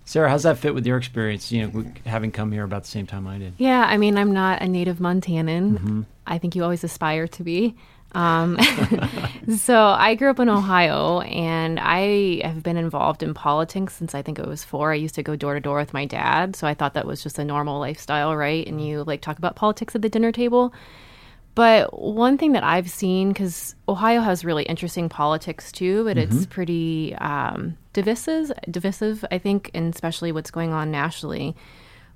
[0.07, 1.51] Sara, how's that fit with your experience?
[1.53, 3.55] You know, having come here about the same time I did.
[3.57, 5.73] Yeah, I mean, I'm not a native Montanan.
[5.79, 6.03] Mm-hmm.
[6.27, 7.75] I think you always aspire to be.
[8.15, 8.59] Um,
[9.57, 14.23] so I grew up in Ohio, and I have been involved in politics since I
[14.23, 14.93] think it was four.
[14.93, 17.23] I used to go door to door with my dad, so I thought that was
[17.23, 18.67] just a normal lifestyle, right?
[18.67, 20.73] And you like talk about politics at the dinner table.
[21.55, 26.47] But one thing that I've seen, because Ohio has really interesting politics too, but it's
[26.47, 31.55] pretty um, divisive, divisive, I think, and especially what's going on nationally.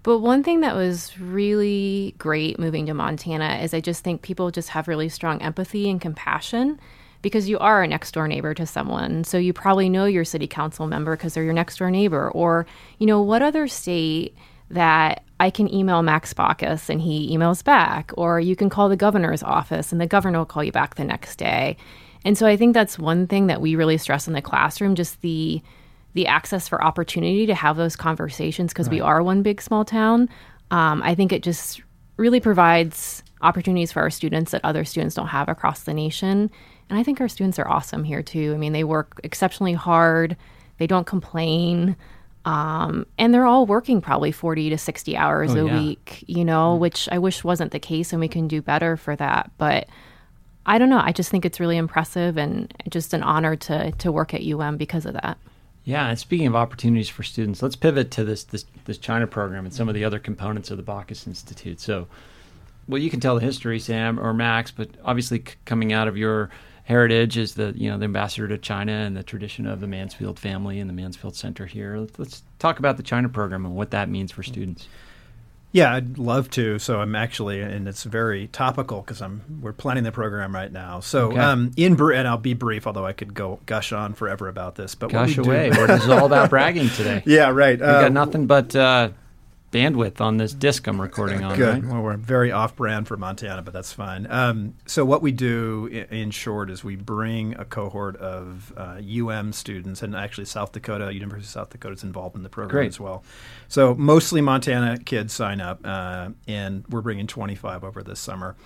[0.09, 4.51] But one thing that was really great moving to Montana is I just think people
[4.51, 6.81] just have really strong empathy and compassion
[7.21, 9.23] because you are a next door neighbor to someone.
[9.25, 12.31] So you probably know your city council member because they're your next door neighbor.
[12.31, 12.65] Or,
[12.97, 14.35] you know, what other state
[14.71, 18.97] that I can email Max Baucus and he emails back, or you can call the
[18.97, 21.77] governor's office and the governor will call you back the next day.
[22.25, 25.21] And so I think that's one thing that we really stress in the classroom, just
[25.21, 25.61] the
[26.15, 30.29] the access for opportunity to have those conversations because we are one big small town.
[30.71, 31.83] Um, I think it just
[32.17, 36.51] really provides opportunities for our students that other students don't have across the nation.
[36.91, 38.53] And I think our students are awesome here too.
[38.55, 40.37] I mean, they work exceptionally hard.
[40.79, 41.97] They don't complain.
[42.45, 45.81] Um, and they're all working probably 40 to 60 hours Oh, a yeah.
[45.81, 49.15] week, you know, which I wish wasn't the case and we can do better for
[49.17, 49.51] that.
[49.59, 49.89] But
[50.65, 51.01] I don't know.
[51.03, 54.77] I just think it's really impressive and just an honor to, to work at UM
[54.77, 55.37] because of that.
[55.89, 59.65] Yeah, and speaking of opportunities for students, let's pivot to this this, this China program
[59.65, 61.81] and some of the other components of the Baucus Institute.
[61.81, 62.09] So,
[62.87, 66.15] well, you can tell the history, Sam or Max, but obviously c- coming out of
[66.15, 66.51] your
[66.85, 70.39] heritage is the you know the ambassador to China and the tradition of the Mansfield
[70.39, 71.97] family and the Mansfield Center here.
[71.97, 74.89] Let's, let's talk about the China program and what that means for students.
[75.71, 76.79] Yeah, I'd love to.
[76.79, 81.01] So I'm actually, and it's very topical because I'm we're planning the program right now.
[81.01, 81.39] So Okay.
[81.39, 84.77] um, in br- and I'll be brief, although I could go gush on forever about
[84.77, 84.95] this.
[84.95, 87.23] But Gosh we do- away, We're- this is all about bragging today.
[87.27, 87.79] yeah, right.
[87.79, 89.11] We Uh, got nothing but uh,
[89.71, 91.57] bandwidth on this disc I'm recording on.
[91.57, 91.85] Good.
[91.85, 91.93] Right?
[91.93, 94.27] Well, we're very off-brand for Montana, but that's fine.
[94.31, 99.53] Um, so what we do, in short, is we bring a cohort of uh, UM
[99.53, 102.89] students, and actually South Dakota, University of South Dakota is involved in the program Great.
[102.89, 103.25] as well.
[103.69, 108.57] So mostly Montana kids sign up, uh, and we're bringing 25 over this summer.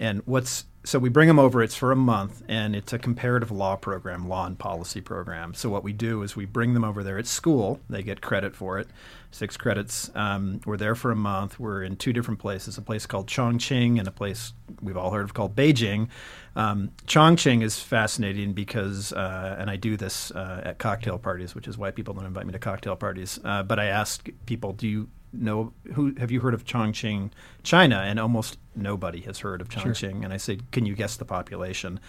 [0.00, 1.62] And what's so we bring them over.
[1.62, 5.52] It's for a month, and it's a comparative law program, law and policy program.
[5.52, 7.80] So what we do is we bring them over there at school.
[7.90, 8.88] They get credit for it,
[9.30, 10.10] six credits.
[10.14, 11.60] Um, we're there for a month.
[11.60, 15.24] We're in two different places: a place called Chongqing and a place we've all heard
[15.24, 16.08] of called Beijing.
[16.56, 21.68] Um, Chongqing is fascinating because, uh, and I do this uh, at cocktail parties, which
[21.68, 23.38] is why people don't invite me to cocktail parties.
[23.44, 27.30] Uh, but I ask people, "Do you know who have you heard of Chongqing,
[27.62, 27.96] China?
[27.96, 30.24] And almost nobody has heard of Chongqing.
[30.24, 32.00] And I say, can you guess the population?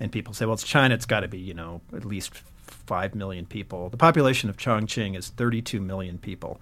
[0.00, 0.94] And people say, well, it's China.
[0.94, 3.88] It's got to be you know at least five million people.
[3.88, 6.60] The population of Chongqing is 32 million people.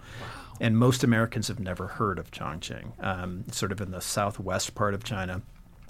[0.59, 3.03] And most Americans have never heard of Chongqing.
[3.03, 5.41] Um, sort of in the southwest part of China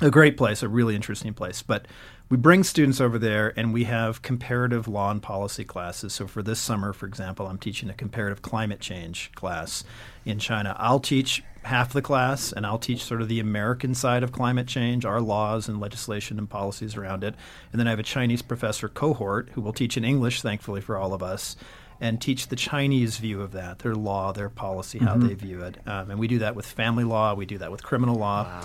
[0.01, 1.62] a great place, a really interesting place.
[1.62, 1.88] But
[2.29, 6.13] we bring students over there and we have comparative law and policy classes.
[6.13, 9.85] So for this summer, for example, I'm teaching a comparative climate change class
[10.25, 10.75] in China.
[10.77, 14.67] I'll teach half the class and I'll teach sort of the American side of climate
[14.67, 17.33] change, our laws and legislation and policies around it.
[17.71, 20.97] And then I have a Chinese professor cohort who will teach in English, thankfully for
[20.97, 21.55] all of us
[21.99, 25.77] and teach the Chinese view of that, their law, their policy, how they view it.
[25.87, 28.61] Um, and we do that with family law, we do that with criminal law.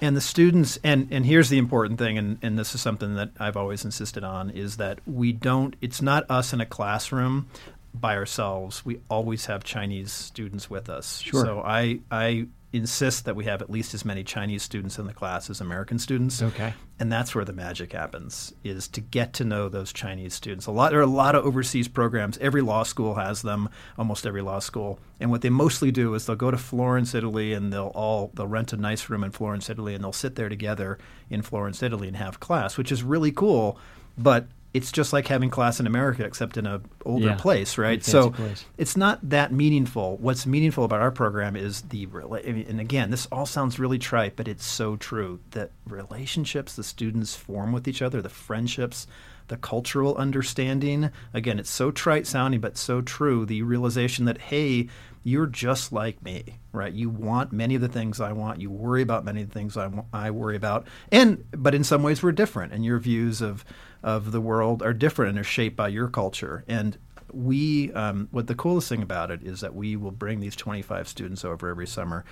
[0.00, 3.30] And the students, and, and here's the important thing, and, and this is something that
[3.38, 7.48] I've always insisted on, is that we don't, it's not us in a classroom
[7.94, 8.84] by ourselves.
[8.84, 11.20] We always have Chinese students with us.
[11.20, 11.44] Sure.
[11.44, 15.14] So I, I insist that we have at least as many Chinese students in the
[15.14, 16.42] class as American students.
[16.42, 16.74] Okay.
[16.98, 20.66] and that's where the magic happens is to get to know those chinese students.
[20.66, 22.38] A lot there are a lot of overseas programs.
[22.38, 24.98] Every law school has them almost every law school.
[25.20, 28.46] And what they mostly do is they'll go to florence italy and they'll all they'll
[28.46, 32.08] rent a nice room in florence italy and they'll sit there together in florence italy
[32.08, 33.78] and have class which is really cool.
[34.18, 37.34] But it's just like having class in america except in a older Yeah.
[37.36, 38.64] place right so place.
[38.78, 40.16] it's not that meaningful.
[40.18, 43.78] What's meaningful about our program is the rela- I mean, and again, this all sounds
[43.78, 45.38] really trite, but it's so true.
[45.52, 49.06] The relationships the students form with each other, the friendships,
[49.48, 51.10] the cultural understanding.
[51.32, 53.46] Again, it's so trite sounding, but so true.
[53.46, 54.88] The realization that hey,
[55.22, 56.92] you're just like me, right?
[56.92, 58.60] You want many of the things I want.
[58.60, 62.02] You worry about many of the things I, I worry about, and but in some
[62.02, 63.64] ways we're different, and your views of
[64.02, 66.64] of the world are different and are shaped by your culture.
[66.68, 66.96] And
[67.32, 71.08] we, um, what the coolest thing about it is that we will bring these 25
[71.08, 72.24] students over every summer.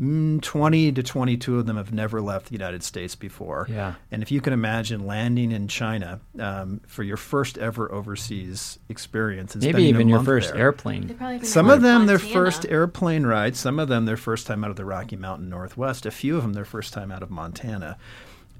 [0.00, 3.66] Mm, 20 to 22 of them have never left the United States before.
[3.70, 3.94] Yeah.
[4.10, 9.54] And if you can imagine landing in China um, for your first ever overseas experience,
[9.54, 10.62] and Maybe spending a even your first there.
[10.62, 11.44] airplane.
[11.44, 13.54] Some of them their first airplane ride.
[13.54, 16.06] Some of them their first time out of the Rocky Mountain Northwest.
[16.06, 17.98] A few of them their first time out of Montana,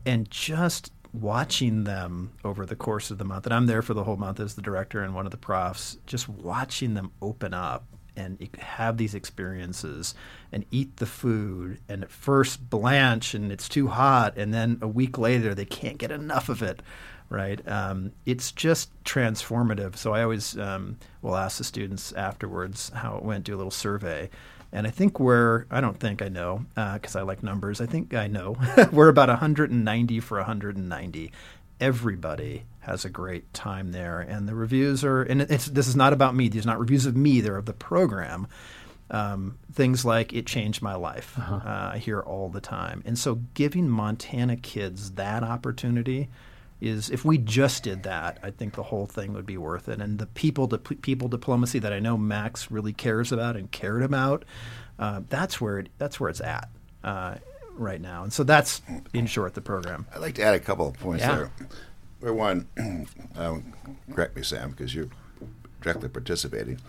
[0.05, 3.47] and just watching them over the course of the month.
[3.47, 5.99] And I'm there for the whole month as the director and one of the profs.
[6.07, 7.85] Just watching them open up
[8.17, 10.15] and have these experiences
[10.53, 14.89] and eat the food and at first blanch and it's too hot and then a
[14.89, 16.83] week later they can't get enough of it
[17.33, 17.67] right?
[17.67, 19.97] Um, it's just transformative.
[19.97, 23.71] So I always um, will ask the students afterwards how it went, do a little
[23.71, 24.29] survey.
[24.73, 27.81] And I think we're, I don't think I know, because I like numbers.
[27.81, 28.57] I think I know.
[28.93, 31.33] we're about 190 for 190.
[31.79, 34.21] Everybody has a great time there.
[34.21, 36.49] And the reviews are, and it's, this is not about me.
[36.49, 38.47] These are not reviews of me, they're of the program.
[39.11, 41.39] Um, things like it changed my life.
[41.39, 43.03] uh I hear all the time.
[43.05, 46.31] And so giving Montana kids that opportunity
[46.83, 50.01] is if we just did that, I think the whole thing would be worth it.
[50.01, 54.03] And the people to people diplomacy that I know Max really cares about and cared
[54.03, 54.45] about,
[54.99, 56.69] uh, that's where it, that's where it's at
[57.05, 57.37] uh,
[57.75, 58.25] right now.
[58.25, 58.83] And so that's
[59.15, 60.07] in short the program.
[60.13, 61.37] I'd like to add a couple of points Yeah.
[61.37, 61.51] there.
[62.21, 62.67] For one,
[63.37, 63.73] um,
[64.13, 65.09] correct me, Sam, because you're
[65.81, 66.81] directly participating.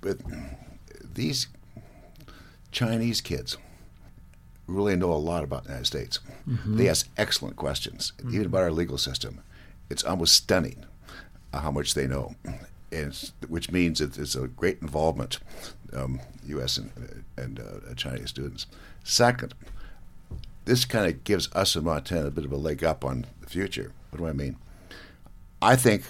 [0.00, 0.18] But
[1.14, 1.48] these
[2.72, 3.56] Chinese kids
[4.66, 6.18] really know a lot about the United States.
[6.66, 9.40] They ask excellent questions, even about our legal system.
[9.90, 10.84] It's almost stunning
[11.52, 12.34] uh, how much they know.
[12.92, 15.38] and which means that it's a great involvement,
[15.92, 16.78] um, U.S.
[16.78, 18.66] and, and uh, Chinese students.
[19.04, 19.54] Second,
[20.64, 23.48] this kind of gives us in Montana a bit of a leg up on the
[23.48, 23.92] future.
[24.10, 24.56] What do I mean?
[25.60, 26.02] I think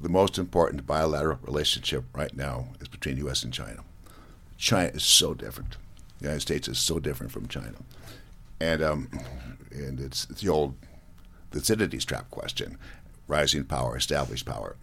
[0.00, 3.42] the most important bilateral relationship right now is between U.S.
[3.42, 3.82] and China.
[4.56, 5.76] China is so different.
[6.18, 7.76] The United States is so different from China,
[8.60, 9.08] and um,
[9.70, 10.74] and it's, the old
[11.52, 12.76] Thucydides trap question:
[13.28, 14.76] rising power, established power.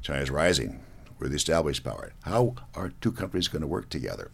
[0.00, 0.80] China's rising.
[1.18, 2.12] We're the established power.
[2.22, 4.30] How are two countries going to work together?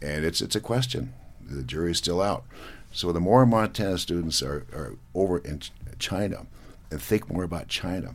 [0.00, 1.12] And it's it's a question.
[1.40, 2.44] The jury's still out.
[2.92, 5.60] So the more Montana students are, are over in
[5.98, 6.46] China
[6.90, 8.14] and think more about China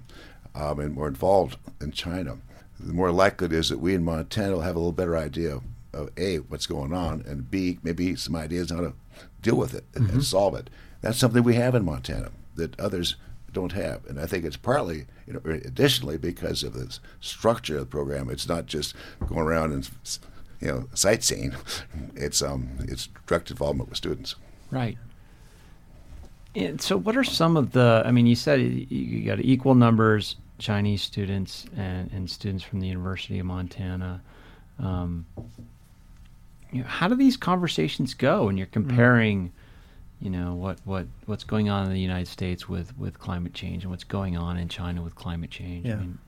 [0.53, 2.37] um, and more involved in China,
[2.79, 5.61] the more likely it is that we in Montana will have a little better idea
[5.95, 8.93] of A, what's going on, and B, maybe some ideas how to
[9.41, 10.15] deal with it and, mm-hmm.
[10.17, 10.69] and solve it.
[11.01, 13.15] That's something we have in Montana that others
[13.53, 14.05] don't have.
[14.05, 18.29] And I think it's partly, you know, additionally, because of the structure of the program.
[18.29, 18.95] It's not just
[19.27, 19.89] going around and
[20.61, 21.55] you know sightseeing.
[22.15, 24.35] It's um it's direct involvement with students.
[24.71, 24.97] Right.
[26.55, 28.03] And so, what are some of the?
[28.05, 32.87] I mean, you said you got equal numbers Chinese students and, and students from the
[32.87, 34.21] University of Montana.
[34.79, 35.25] Um,
[36.75, 38.87] you know, how do these conversations go when you're mm-hmm.
[38.87, 39.53] comparing,
[40.19, 43.83] you know, what, what what's going on in the United States with, with climate change
[43.83, 45.85] and what's going on in China with climate change?
[45.85, 45.93] Yeah.
[45.93, 46.19] I mean,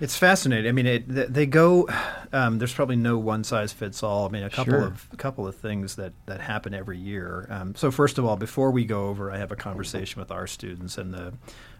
[0.00, 0.68] it's fascinating.
[0.68, 1.88] I mean, it, they go.
[2.32, 4.26] Um, there's probably no one size fits all.
[4.26, 4.82] I mean, a couple sure.
[4.86, 7.46] of a couple of things that that happen every year.
[7.48, 10.48] Um, so first of all, before we go over, I have a conversation with our
[10.48, 11.34] students, and the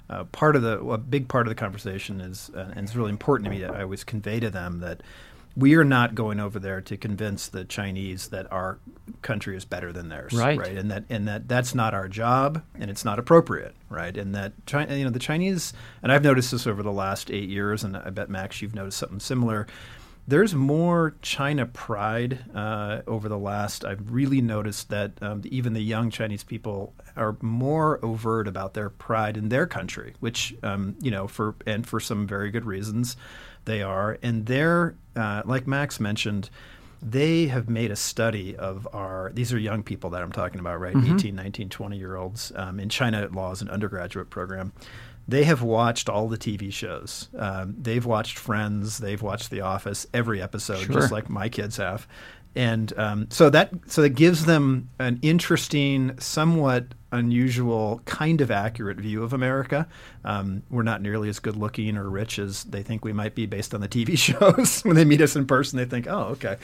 [0.09, 3.11] uh, part of the a big part of the conversation is, uh, and it's really
[3.11, 5.03] important to me that I always convey to them that
[5.57, 8.79] we are not going over there to convince the Chinese that our
[9.23, 10.59] country is better than theirs, right?
[10.59, 14.17] Right, and that and that that's not our job, and it's not appropriate, right?
[14.17, 17.49] And that China, you know, the Chinese, and I've noticed this over the last eight
[17.49, 19.67] years, and I bet Max, you've noticed something similar.
[20.27, 23.85] There's more China pride uh, over the last.
[23.85, 28.89] I've really noticed that um, even the young Chinese people are more overt about their
[28.89, 33.17] pride in their country, which um, you know, for and for some very good reasons
[33.65, 34.19] they are.
[34.23, 36.51] And they're, uh, like Max mentioned,
[37.03, 40.81] they have made a study of our, these are young people that I'm talking about,
[40.81, 40.95] right?
[40.95, 41.17] Mm-hmm.
[41.17, 44.73] 18, 19, 20 year olds um, in China Law as an undergraduate program.
[45.27, 47.29] They have watched all the TV shows.
[47.37, 48.99] Um, they've watched Friends.
[48.99, 50.95] They've watched The Office, every episode, sure.
[50.95, 52.07] just like my kids have
[52.57, 58.99] and um, so that so that gives them an interesting, somewhat unusual, kind of accurate
[58.99, 59.87] view of America.
[60.25, 63.47] Um, we're not nearly as good looking or rich as they think we might be
[63.47, 64.83] based on the TV shows.
[64.83, 66.57] when they meet us in person, they think, "Oh, okay,"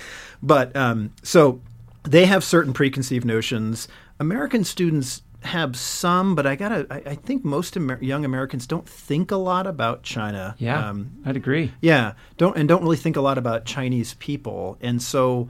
[0.42, 1.61] but um, so
[2.05, 3.88] they have certain preconceived notions.
[4.18, 6.87] American students have some, but I gotta.
[6.90, 10.55] I, I think most Amer- young Americans don't think a lot about China.
[10.59, 11.72] Yeah, um, I'd agree.
[11.81, 15.48] Yeah, don't and don't really think a lot about Chinese people, and so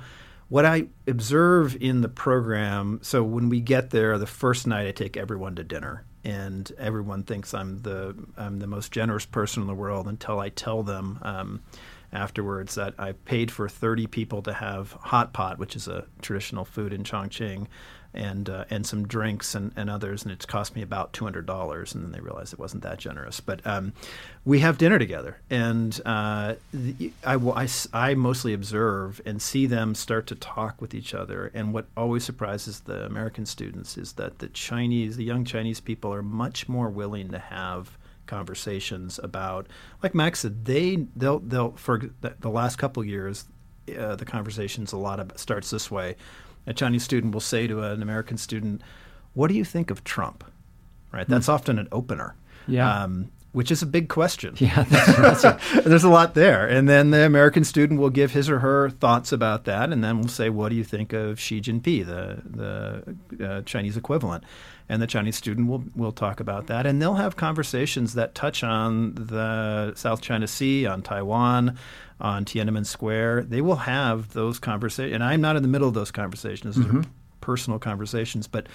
[0.50, 4.90] what I observe in the program, so when we get there, the first night I
[4.90, 9.68] take everyone to dinner, and everyone thinks I'm the I'm the most generous person in
[9.68, 11.62] the world until I tell them um,
[12.12, 16.64] afterwards that I paid for 30 people to have hot pot, which is a traditional
[16.64, 17.68] food in Chongqing,
[18.12, 21.46] and uh, and some drinks and, and others, and it's cost me about two hundred
[21.46, 21.94] dollars.
[21.94, 23.40] And then they realized it wasn't that generous.
[23.40, 23.92] But um,
[24.44, 29.94] we have dinner together, and uh, the, I, I, I mostly observe and see them
[29.94, 31.51] start to talk with each other.
[31.55, 36.12] And what always surprises the American students is that the Chinese, the young Chinese people,
[36.12, 37.96] are much more willing to have
[38.27, 39.66] conversations about,
[40.03, 43.44] like Max said, they they'll they'll for the last couple years,
[43.99, 46.16] uh, the conversations a lot of starts this way
[46.66, 48.83] a Chinese student will say to an American student,
[49.35, 50.44] "What do you think of Trump?"
[51.12, 51.29] Right.
[51.29, 51.55] That's mm.
[51.55, 52.37] often an opener.
[52.68, 53.03] Yeah.
[53.03, 54.55] Um, which is a big question.
[54.61, 56.66] Yeah, that's, that's there's a lot there.
[56.66, 60.18] And then the American student will give his or her thoughts about that, and then
[60.18, 62.42] we'll say, "What do you think of Xi Jinping, the
[63.37, 64.44] the uh, Chinese equivalent?"
[64.88, 68.62] And the Chinese student will will talk about that, and they'll have conversations that touch
[68.62, 71.77] on the South China Sea, on Taiwan,
[72.20, 73.44] on Tiananmen Square.
[73.44, 76.76] They will have those conversations, and I'm not in the middle of those conversations.
[76.76, 77.01] Those mm-hmm.
[77.01, 77.05] are
[77.40, 78.66] personal conversations, but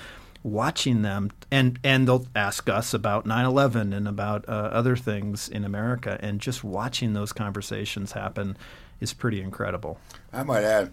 [0.43, 5.63] watching them and and they'll ask us about 9/11 and about uh, other things in
[5.63, 8.55] America and just watching those conversations happen
[8.99, 9.99] is pretty incredible.
[10.31, 10.91] I might add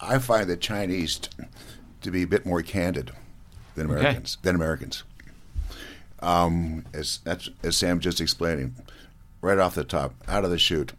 [0.00, 1.20] I find the Chinese
[2.00, 3.12] to be a bit more candid
[3.74, 4.48] than Americans okay.
[4.48, 5.04] than Americans.
[6.22, 7.20] Um, as,
[7.62, 8.74] as Sam just explaining,
[9.40, 10.92] right off the top, out of the chute,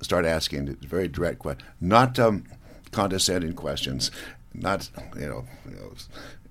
[0.00, 2.44] start asking very direct questions, not um,
[2.92, 4.10] condescending questions,
[4.54, 5.92] not you know, you know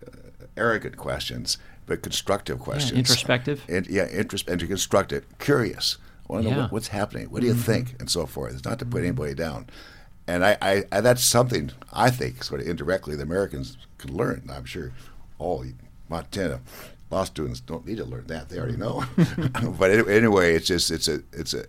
[0.06, 2.92] uh, arrogant questions, but constructive questions.
[2.94, 3.64] Yeah, introspective.
[3.70, 5.98] And, yeah, interest and constructive, curious.
[6.30, 6.64] I want to know Yeah.
[6.64, 7.28] what, what's happening.
[7.30, 8.54] What do you think, and so forth.
[8.54, 9.68] It's not to put anybody down.
[10.28, 14.50] And I, I, I, that's something I think sort of indirectly the Americans could learn.
[14.54, 14.92] I'm sure
[15.40, 15.64] all
[16.10, 16.60] Montana
[17.10, 19.06] law students don't need to learn that; they already know.
[19.80, 21.64] but anyway, it's just it's a it's a.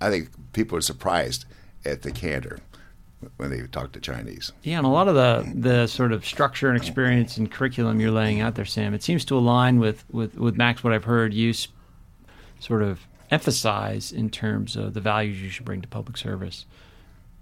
[0.00, 1.44] I think people are surprised
[1.84, 2.60] at the candor
[3.36, 4.52] when they talk to Chinese.
[4.62, 8.10] Yeah, and a lot of the the sort of structure and experience and curriculum you're
[8.12, 11.34] laying out there, Sam, it seems to align with with, with Max what I've heard
[11.34, 11.68] you s-
[12.60, 16.64] sort of emphasize in terms of the values you should bring to public service,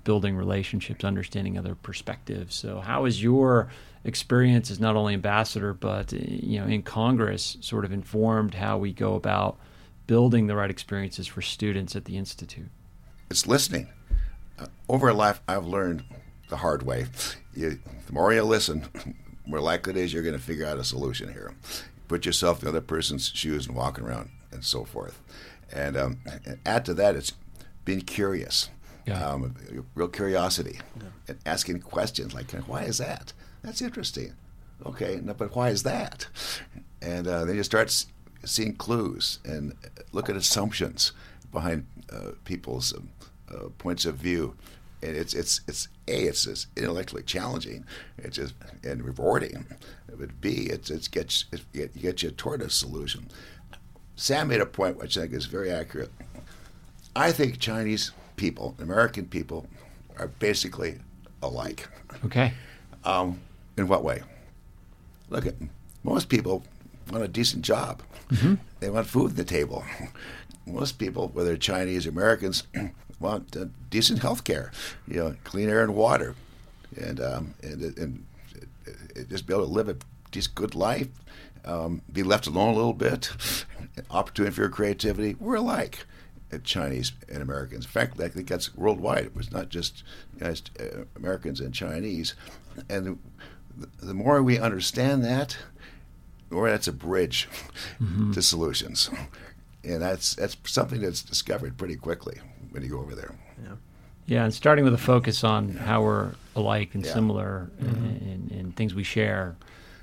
[0.04, 2.54] building relationships, understanding other perspectives.
[2.54, 3.68] So, how is your
[4.04, 8.78] experience as not only ambassador but uh, you know in Congress sort of informed how
[8.78, 9.58] we go about
[10.06, 12.68] building the right experiences for students at the institute?
[13.28, 13.88] it's listening.
[14.58, 16.04] Uh, over life, I've learned
[16.48, 17.06] the hard way.
[17.54, 19.14] You, the more you listen, the
[19.50, 21.52] more likely it is you're going to figure out a solution here.
[22.06, 25.20] Put yourself in the other person's shoes and walk around and so forth.
[25.72, 27.32] And, um, and add to that, it's
[27.84, 28.70] being curious,
[29.06, 29.26] Yeah.
[29.28, 29.56] um,
[29.96, 30.78] real curiosity,
[31.26, 33.32] and asking questions like, "Why is that?
[33.62, 34.34] That's interesting."
[34.84, 36.26] Okay, no, but why is that?
[37.02, 38.06] And uh, then you start s-
[38.46, 39.74] seeing clues and
[40.12, 41.12] look at assumptions
[41.52, 43.08] behind uh, people's um,
[43.52, 44.54] uh, points of view.
[45.02, 47.84] And it's it's it's a it's, it's intellectually challenging,
[48.18, 49.66] it's just and rewarding.
[50.18, 53.28] But b it's it's gets it, it gets you toward a solution.
[54.16, 56.10] Sam made a point which I think is very accurate.
[57.14, 59.66] I think Chinese people, American people,
[60.18, 60.98] are basically
[61.42, 61.88] alike.
[62.24, 62.54] Okay.
[63.04, 63.40] Um,
[63.76, 64.22] in what way?
[65.28, 65.54] Look at
[66.02, 66.62] most people
[67.10, 68.02] want a decent job.
[68.80, 69.84] They want food at the table.
[70.66, 72.64] Most people, whether Chinese or Americans,
[73.20, 74.72] want uh, decent health care,
[75.06, 76.34] you know, clean air and water,
[77.00, 78.26] and um, and, and
[78.86, 79.96] uh, just be able to live a
[80.32, 81.08] decent, good life,
[81.64, 83.30] um, be left alone a little bit,
[84.10, 85.36] opportunity for your creativity.
[85.38, 86.04] We're alike.
[86.52, 87.84] uh, Chinese and Americans.
[87.84, 89.24] In fact, I think that's worldwide.
[89.26, 90.02] It was not just
[90.38, 92.34] you know, uh, Americans and Chinese.
[92.88, 93.18] And
[93.76, 95.56] the, the more we understand that,
[96.48, 97.48] the more that's a bridge
[98.32, 99.10] to solutions.
[99.84, 102.38] And that's that's something that's discovered pretty quickly
[102.70, 103.34] when you go over there.
[104.28, 107.14] Yeah, and starting with a focus on how we're alike and Yeah.
[107.14, 107.86] similar in,
[108.50, 109.54] in, in things we share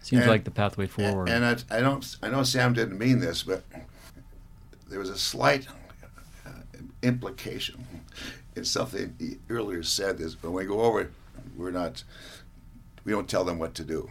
[0.02, 1.28] seems And- like the pathway forward.
[1.28, 3.64] And I, I don't I know Sam didn't mean this, but
[4.90, 5.68] there was a slight
[6.46, 6.52] uh,
[7.02, 7.86] implication
[8.56, 10.22] in something he earlier said.
[10.22, 11.12] Is when we go over,
[11.58, 12.04] we're not
[13.04, 14.10] we don't tell them what to do.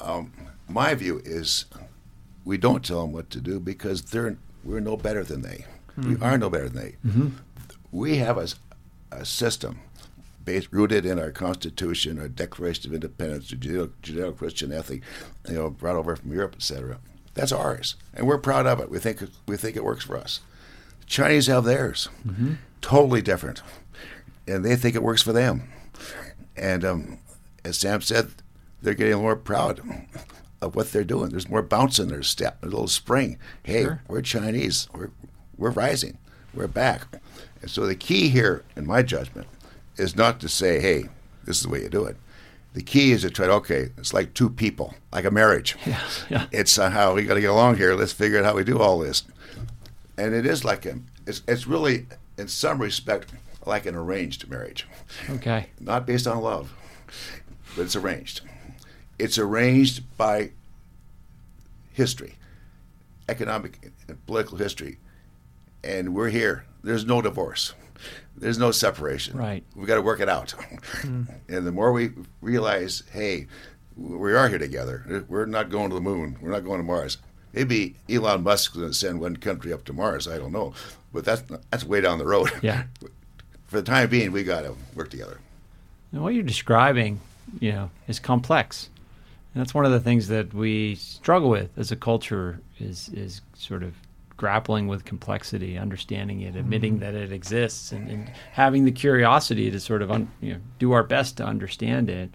[0.00, 0.32] Um,
[0.68, 1.66] my view is
[2.44, 5.64] we don't tell them what to do because they're we're no better than they.
[5.96, 6.22] We mm-hmm.
[6.22, 6.96] are no better than they.
[7.06, 7.28] Mm-hmm.
[7.92, 9.80] We have a system
[10.44, 15.02] based rooted in our Constitution, our Declaration of Independence, the Judeo- Judeo-Christian ethic,
[15.48, 16.98] you know, brought over from Europe, etc.
[17.34, 18.88] That's ours, and we're proud of it.
[18.88, 20.40] We think we think it works for us.
[21.00, 22.54] The Chinese have theirs, mm-hmm.
[22.80, 23.62] totally different,
[24.46, 25.70] and they think it works for them.
[26.56, 27.18] And um,
[27.64, 28.30] as Sam said,
[28.80, 29.82] they're getting more proud
[30.66, 31.30] of what they're doing.
[31.30, 33.38] There's more bounce in their step, a little spring.
[33.62, 34.02] Hey, Sure.
[34.08, 34.88] we're Chinese.
[34.92, 35.10] We're
[35.56, 36.18] we're rising.
[36.52, 37.06] We're back.
[37.62, 39.46] And so the key here, in my judgment,
[39.96, 41.08] is not to say, "Hey,
[41.44, 42.16] this is the way you do it."
[42.74, 43.46] The key is to try.
[43.46, 45.76] to, Okay, it's like two people, like a marriage.
[45.86, 46.46] yeah, yeah.
[46.52, 47.94] It's uh, how we got to get along here.
[47.94, 49.22] Let's figure out how we do all this.
[50.18, 50.98] And it is like a.
[51.26, 52.06] It's it's really,
[52.36, 53.32] in some respect,
[53.64, 54.86] like an arranged marriage
[55.30, 55.66] Okay.
[55.80, 56.72] not based on love,
[57.74, 58.42] but it's arranged.
[59.18, 60.50] It's arranged by
[61.92, 62.34] history,
[63.28, 64.98] economic and political history,
[65.82, 66.64] and we're here.
[66.82, 67.74] There's no divorce.
[68.36, 69.38] There's no separation.
[69.38, 69.64] Right.
[69.74, 70.50] We've got to work it out.
[71.00, 71.24] Hmm.
[71.48, 72.10] And the more we
[72.42, 73.46] realize, hey,
[73.96, 75.24] we are here together.
[75.28, 76.36] We're not going to the moon.
[76.40, 77.18] We're not going to Mars.
[77.54, 80.28] Maybe Elon Musk's going to send one country up to Mars.
[80.28, 80.74] I don't know,
[81.12, 82.50] but that's that's way down the road.
[82.62, 82.84] Yeah.
[83.64, 85.40] For the time being, we got to work together.
[86.12, 87.20] And what you're describing,
[87.58, 88.90] you know, is complex.
[89.56, 93.40] And that's one of the things that we struggle with as a culture is is
[93.54, 93.94] sort of
[94.36, 99.80] grappling with complexity, understanding it, admitting that it exists, and, and having the curiosity to
[99.80, 102.34] sort of un, you know do our best to understand it.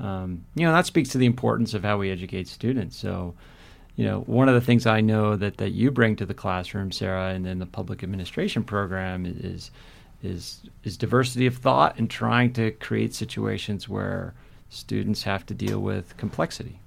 [0.00, 2.96] Um, you know, that speaks to the importance of how we educate students.
[2.96, 3.36] So,
[3.94, 6.90] you know, one of the things I know that that you bring to the classroom,
[6.90, 9.70] Sara, and then the public administration program is
[10.24, 14.34] is is diversity of thought and trying to create situations where
[14.68, 16.80] students have to deal with complexity.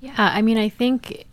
[0.00, 1.24] Yeah, I mean, I think,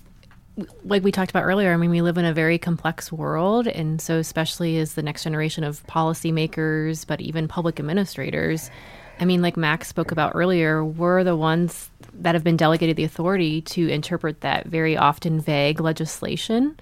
[0.84, 3.68] like we talked about earlier, I mean, we live in a very complex world.
[3.68, 8.72] And so, especially as the next generation of policymakers, but even public administrators,
[9.20, 13.04] I mean, like Max spoke about earlier, we're the ones that have been delegated the
[13.04, 16.78] authority to interpret that very often vague legislation.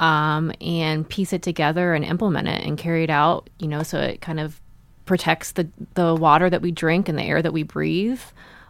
[0.00, 4.00] um, and piece it together and implement it and carry it out, you know, so
[4.00, 4.60] it kind of
[5.06, 8.20] protects the, the water that we drink and the air that we breathe.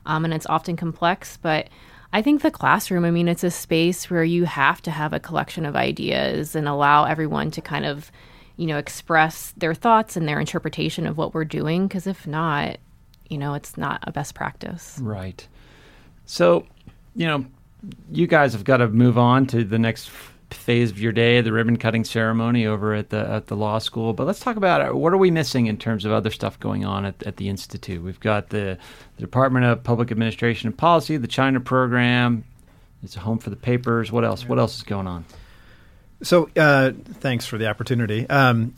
[0.07, 1.68] Um, and it's often complex, but
[2.12, 5.20] I think the classroom, I mean, it's a space where you have to have a
[5.20, 8.11] collection of ideas and allow everyone to kind of,
[8.57, 11.87] you know, express their thoughts and their interpretation of what we're doing.
[11.87, 12.78] Because if not,
[13.28, 14.99] you know, it's not a best practice.
[15.01, 15.47] Right.
[16.26, 16.66] So,
[17.14, 17.47] you know,
[18.11, 20.11] you guys have got to move on to the next
[20.55, 24.12] phase of your day, the ribbon cutting ceremony over at the at the law school.
[24.12, 26.84] But let's talk about uh, what are we missing in terms of other stuff going
[26.84, 28.03] on at, at the institute.
[28.03, 28.78] We've got the,
[29.16, 32.44] the Department of Public Administration and Policy, the China program.
[33.03, 34.12] It's a home for the papers.
[34.12, 34.46] What else?
[34.46, 35.24] What else is going on?
[36.22, 38.28] So, uh, thanks for the opportunity.
[38.28, 38.74] Um,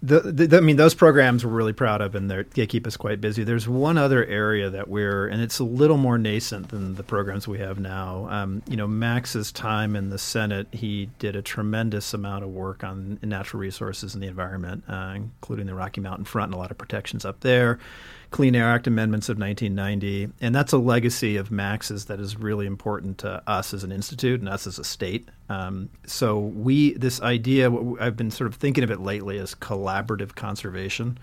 [0.00, 3.20] the, the, I mean, those programs we're really proud of, and they keep us quite
[3.20, 3.42] busy.
[3.42, 7.48] There's one other area that we're, and it's a little more nascent than the programs
[7.48, 8.28] we have now.
[8.30, 12.84] Um, you know, Max's time in the Senate, he did a tremendous amount of work
[12.84, 16.70] on natural resources and the environment, uh, including the Rocky Mountain Front and a lot
[16.70, 17.80] of protections up there.
[18.30, 22.66] Clean Air Act amendments of 1990, and that's a legacy of Max's that is really
[22.66, 25.28] important to us as an institute and us as a state.
[25.48, 30.34] Um, so we, this idea, I've been sort of thinking of it lately as collaborative
[30.34, 31.18] conservation.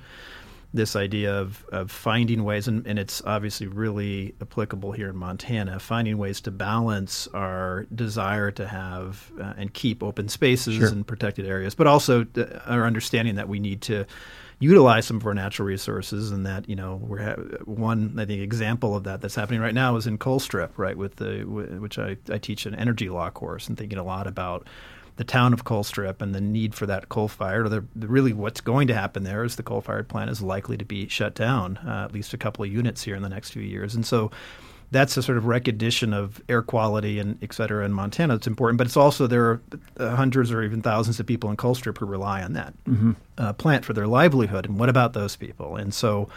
[0.74, 5.80] This idea of, of finding ways, and, and it's obviously really applicable here in Montana,
[5.80, 10.88] finding ways to balance our desire to have uh, and keep open spaces Sure.
[10.88, 14.06] and protected areas, but also uh, our understanding that we need to
[14.60, 18.42] utilize some of our natural resources, and that you know we're ha- one I think
[18.42, 20.98] example of that that's happening right now is in Colstrip, right?
[20.98, 24.28] With the w- which I, I teach an energy law course and thinking a lot
[24.28, 24.68] about
[25.18, 27.66] the town of Colstrip and the need for that coal fired.
[27.66, 30.78] Or the, really what's going to happen there is the coal fired plant is likely
[30.78, 33.52] to be shut down, uh, at least a couple of units here in the next
[33.52, 34.32] few years, and so
[34.92, 38.36] that's a sort of recognition of air quality and et cetera in Montana.
[38.36, 39.62] It's important, but it's also there are
[40.00, 43.12] uh, hundreds or even thousands of people in Colstrip who rely on that Mm-hmm.
[43.38, 44.66] uh, plant for their livelihood.
[44.66, 45.76] And what about those people?
[45.76, 46.30] And so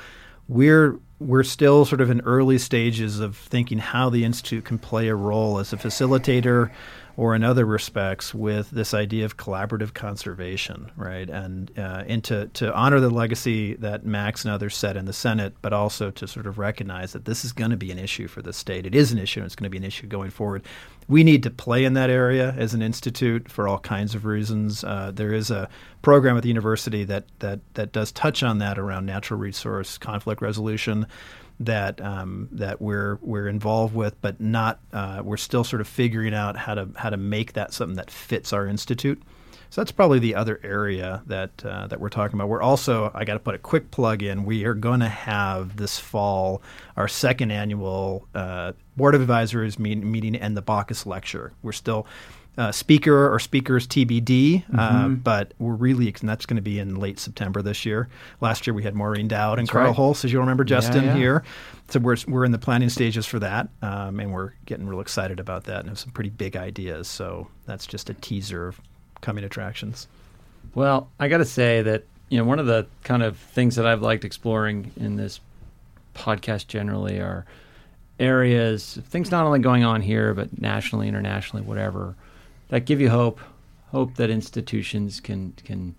[0.49, 5.09] we're we're still sort of in early stages of thinking how the institute can play
[5.09, 6.71] a role as a facilitator
[7.19, 11.29] or in other respects with this idea of collaborative conservation, right?
[11.29, 15.13] And uh, and to, to honor the legacy that Max and others set in the
[15.13, 18.29] Senate, but also to sort of recognize that this is going to be an issue
[18.29, 18.87] for the state.
[18.87, 20.63] It is an issue, and it's going to be an issue going forward.
[21.09, 24.85] We need to play in that area as an institute for all kinds of reasons.
[24.85, 25.69] Uh, there is a
[26.03, 30.41] program at the university that that that does touch on that around natural resource conflict
[30.41, 31.05] resolution
[31.61, 36.35] that um, that we're we're involved with, but not uh, we're still sort of figuring
[36.35, 39.23] out how to how to make that something that fits our institute.
[39.71, 42.49] So that's probably the other area that uh, that we're talking about.
[42.49, 44.45] We're also I got to put a quick plug in.
[44.45, 46.63] We are going to have this fall
[46.97, 51.53] our second annual uh, board of advisors meet, meeting and the Baucus lecture.
[51.63, 52.07] We're still
[52.59, 56.97] uh, speaker or speakers TBD, uh, but we're really and that's going to be in
[56.97, 58.09] late September this year.
[58.41, 60.25] Last year we had Maureen Dowd and That's Carl right.
[60.25, 61.15] As you'll remember, Justin yeah.
[61.15, 61.45] here.
[61.89, 65.39] So we're we're in the planning stages for that, um, and we're getting real excited
[65.39, 67.07] about that and have some pretty big ideas.
[67.07, 68.81] So that's just a teaser of
[69.21, 70.09] coming attractions.
[70.75, 73.87] Well, I got to say that you know one of the kind of things that
[73.87, 75.39] I've liked exploring in this
[76.15, 77.47] podcast generally are
[78.19, 82.17] areas, things not only going on here but nationally, internationally, whatever,
[82.69, 83.41] that give you hope.
[83.91, 85.95] Hope that institutions can can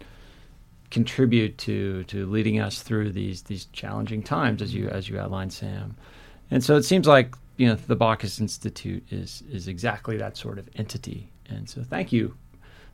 [0.91, 5.53] contribute to to leading us through these these challenging times, as you as you outlined,
[5.53, 5.95] Sam.
[6.51, 10.59] And so it seems like you know the Baucus Institute is is exactly that sort
[10.59, 11.31] of entity.
[11.47, 12.35] And so thank you,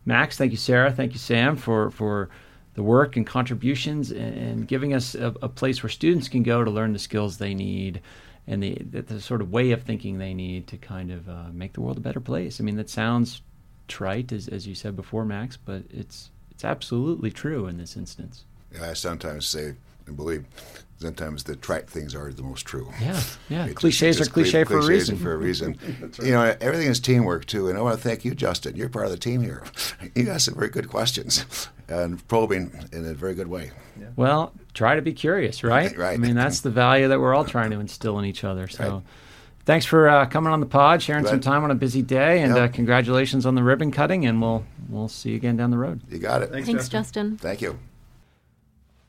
[0.05, 0.37] Max.
[0.37, 0.91] Thank you, Sara.
[0.91, 2.29] Thank you, Sam, for for
[2.75, 6.63] the work and contributions and, and giving us a, a place where students can go
[6.63, 8.01] to learn the skills they need
[8.47, 11.45] and the, the, the sort of way of thinking they need to kind of uh,
[11.51, 12.59] make the world a better place.
[12.59, 13.41] I mean, that sounds
[13.87, 18.45] trite, as, as you said before, Max, but it's it's absolutely true in this instance.
[18.81, 19.75] I sometimes say
[20.07, 20.45] and believe
[20.99, 22.91] sometimes the trite things are the most true.
[23.01, 23.65] Yeah, yeah.
[23.65, 25.17] It cliches just are cliche cli- for a cliches reason.
[25.17, 25.77] For a reason.
[26.23, 28.75] You know, everything is teamwork too, and I want to thank you, Justin.
[28.75, 29.63] You're part of the team here.
[30.15, 33.71] You asked some very good questions and probing in a very good way.
[34.15, 35.95] Well, try to be curious, right?
[35.97, 36.13] Right.
[36.13, 38.67] I mean, that's the value that we're all trying to instill in each other.
[38.67, 39.03] So, Right.
[39.65, 42.41] Thanks for uh, coming on the pod, sharing Glad- some time on a busy day,
[42.43, 42.63] and Yeah.
[42.63, 44.25] uh, congratulations on the ribbon cutting.
[44.25, 46.01] And we'll we'll see you again down the road.
[46.09, 46.51] You got it.
[46.51, 47.37] Thanks, Justin.
[47.37, 47.79] Thank you.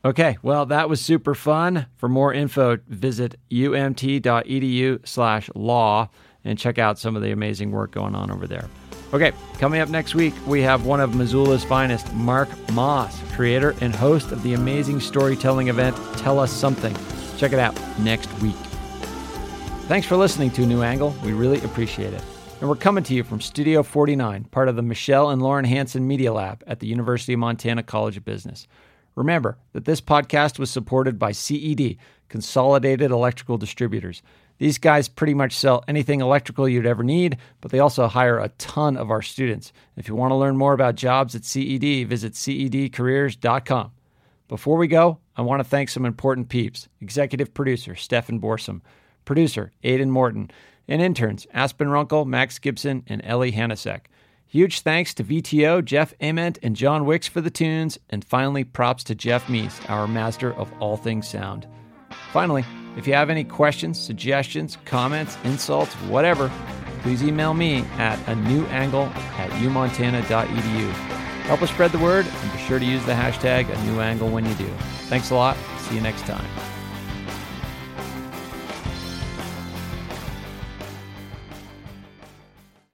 [0.05, 1.87] Okay, well, that was super fun.
[1.97, 6.09] For more info, visit umt.edu slash law
[6.45, 8.69] and check out some of the amazing work going on over there.
[9.13, 13.93] Okay, coming up next week, we have one of Missoula's finest, Marc Moss, creator and
[13.95, 16.95] host of the amazing storytelling event Tell Us Something.
[17.37, 18.55] Check it out next week.
[19.87, 21.15] Thanks for listening to New Angle.
[21.23, 22.21] We really appreciate it.
[22.59, 26.05] And we're coming to you from Studio 49, part of the Michelle and Lauren Hanson
[26.05, 28.67] Media Lab at the University of Montana College of Business.
[29.15, 31.95] Remember that this podcast was supported by CED,
[32.27, 34.21] Consolidated Electrical Distributors.
[34.57, 38.49] These guys pretty much sell anything electrical you'd ever need, but they also hire a
[38.57, 39.71] ton of our students.
[39.95, 43.91] If you want to learn more about jobs at CED, visit cedcareers.com.
[44.49, 48.81] Before we go, I want to thank some important peeps executive producer Stefan Borsum,
[49.27, 50.49] producer Aidan Morton,
[50.87, 54.05] and interns Aspen Runkle, Max Gibson, and Ellie Hanasek.
[54.47, 59.03] Huge thanks to VTO, Jeff Ament, and John Wicks for the tunes, and finally, props
[59.03, 61.67] to Jeff Meese, our master of all things sound.
[62.31, 62.65] Finally,
[62.95, 66.49] if you have any questions, suggestions, comments, insults, whatever,
[67.01, 69.05] please email me at a new angle
[69.37, 70.91] at umontana.edu.
[71.43, 74.29] Help us spread the word and be sure to use the hashtag a new angle
[74.29, 74.67] when you do.
[75.09, 75.57] Thanks a lot.
[75.79, 76.66] See you next time.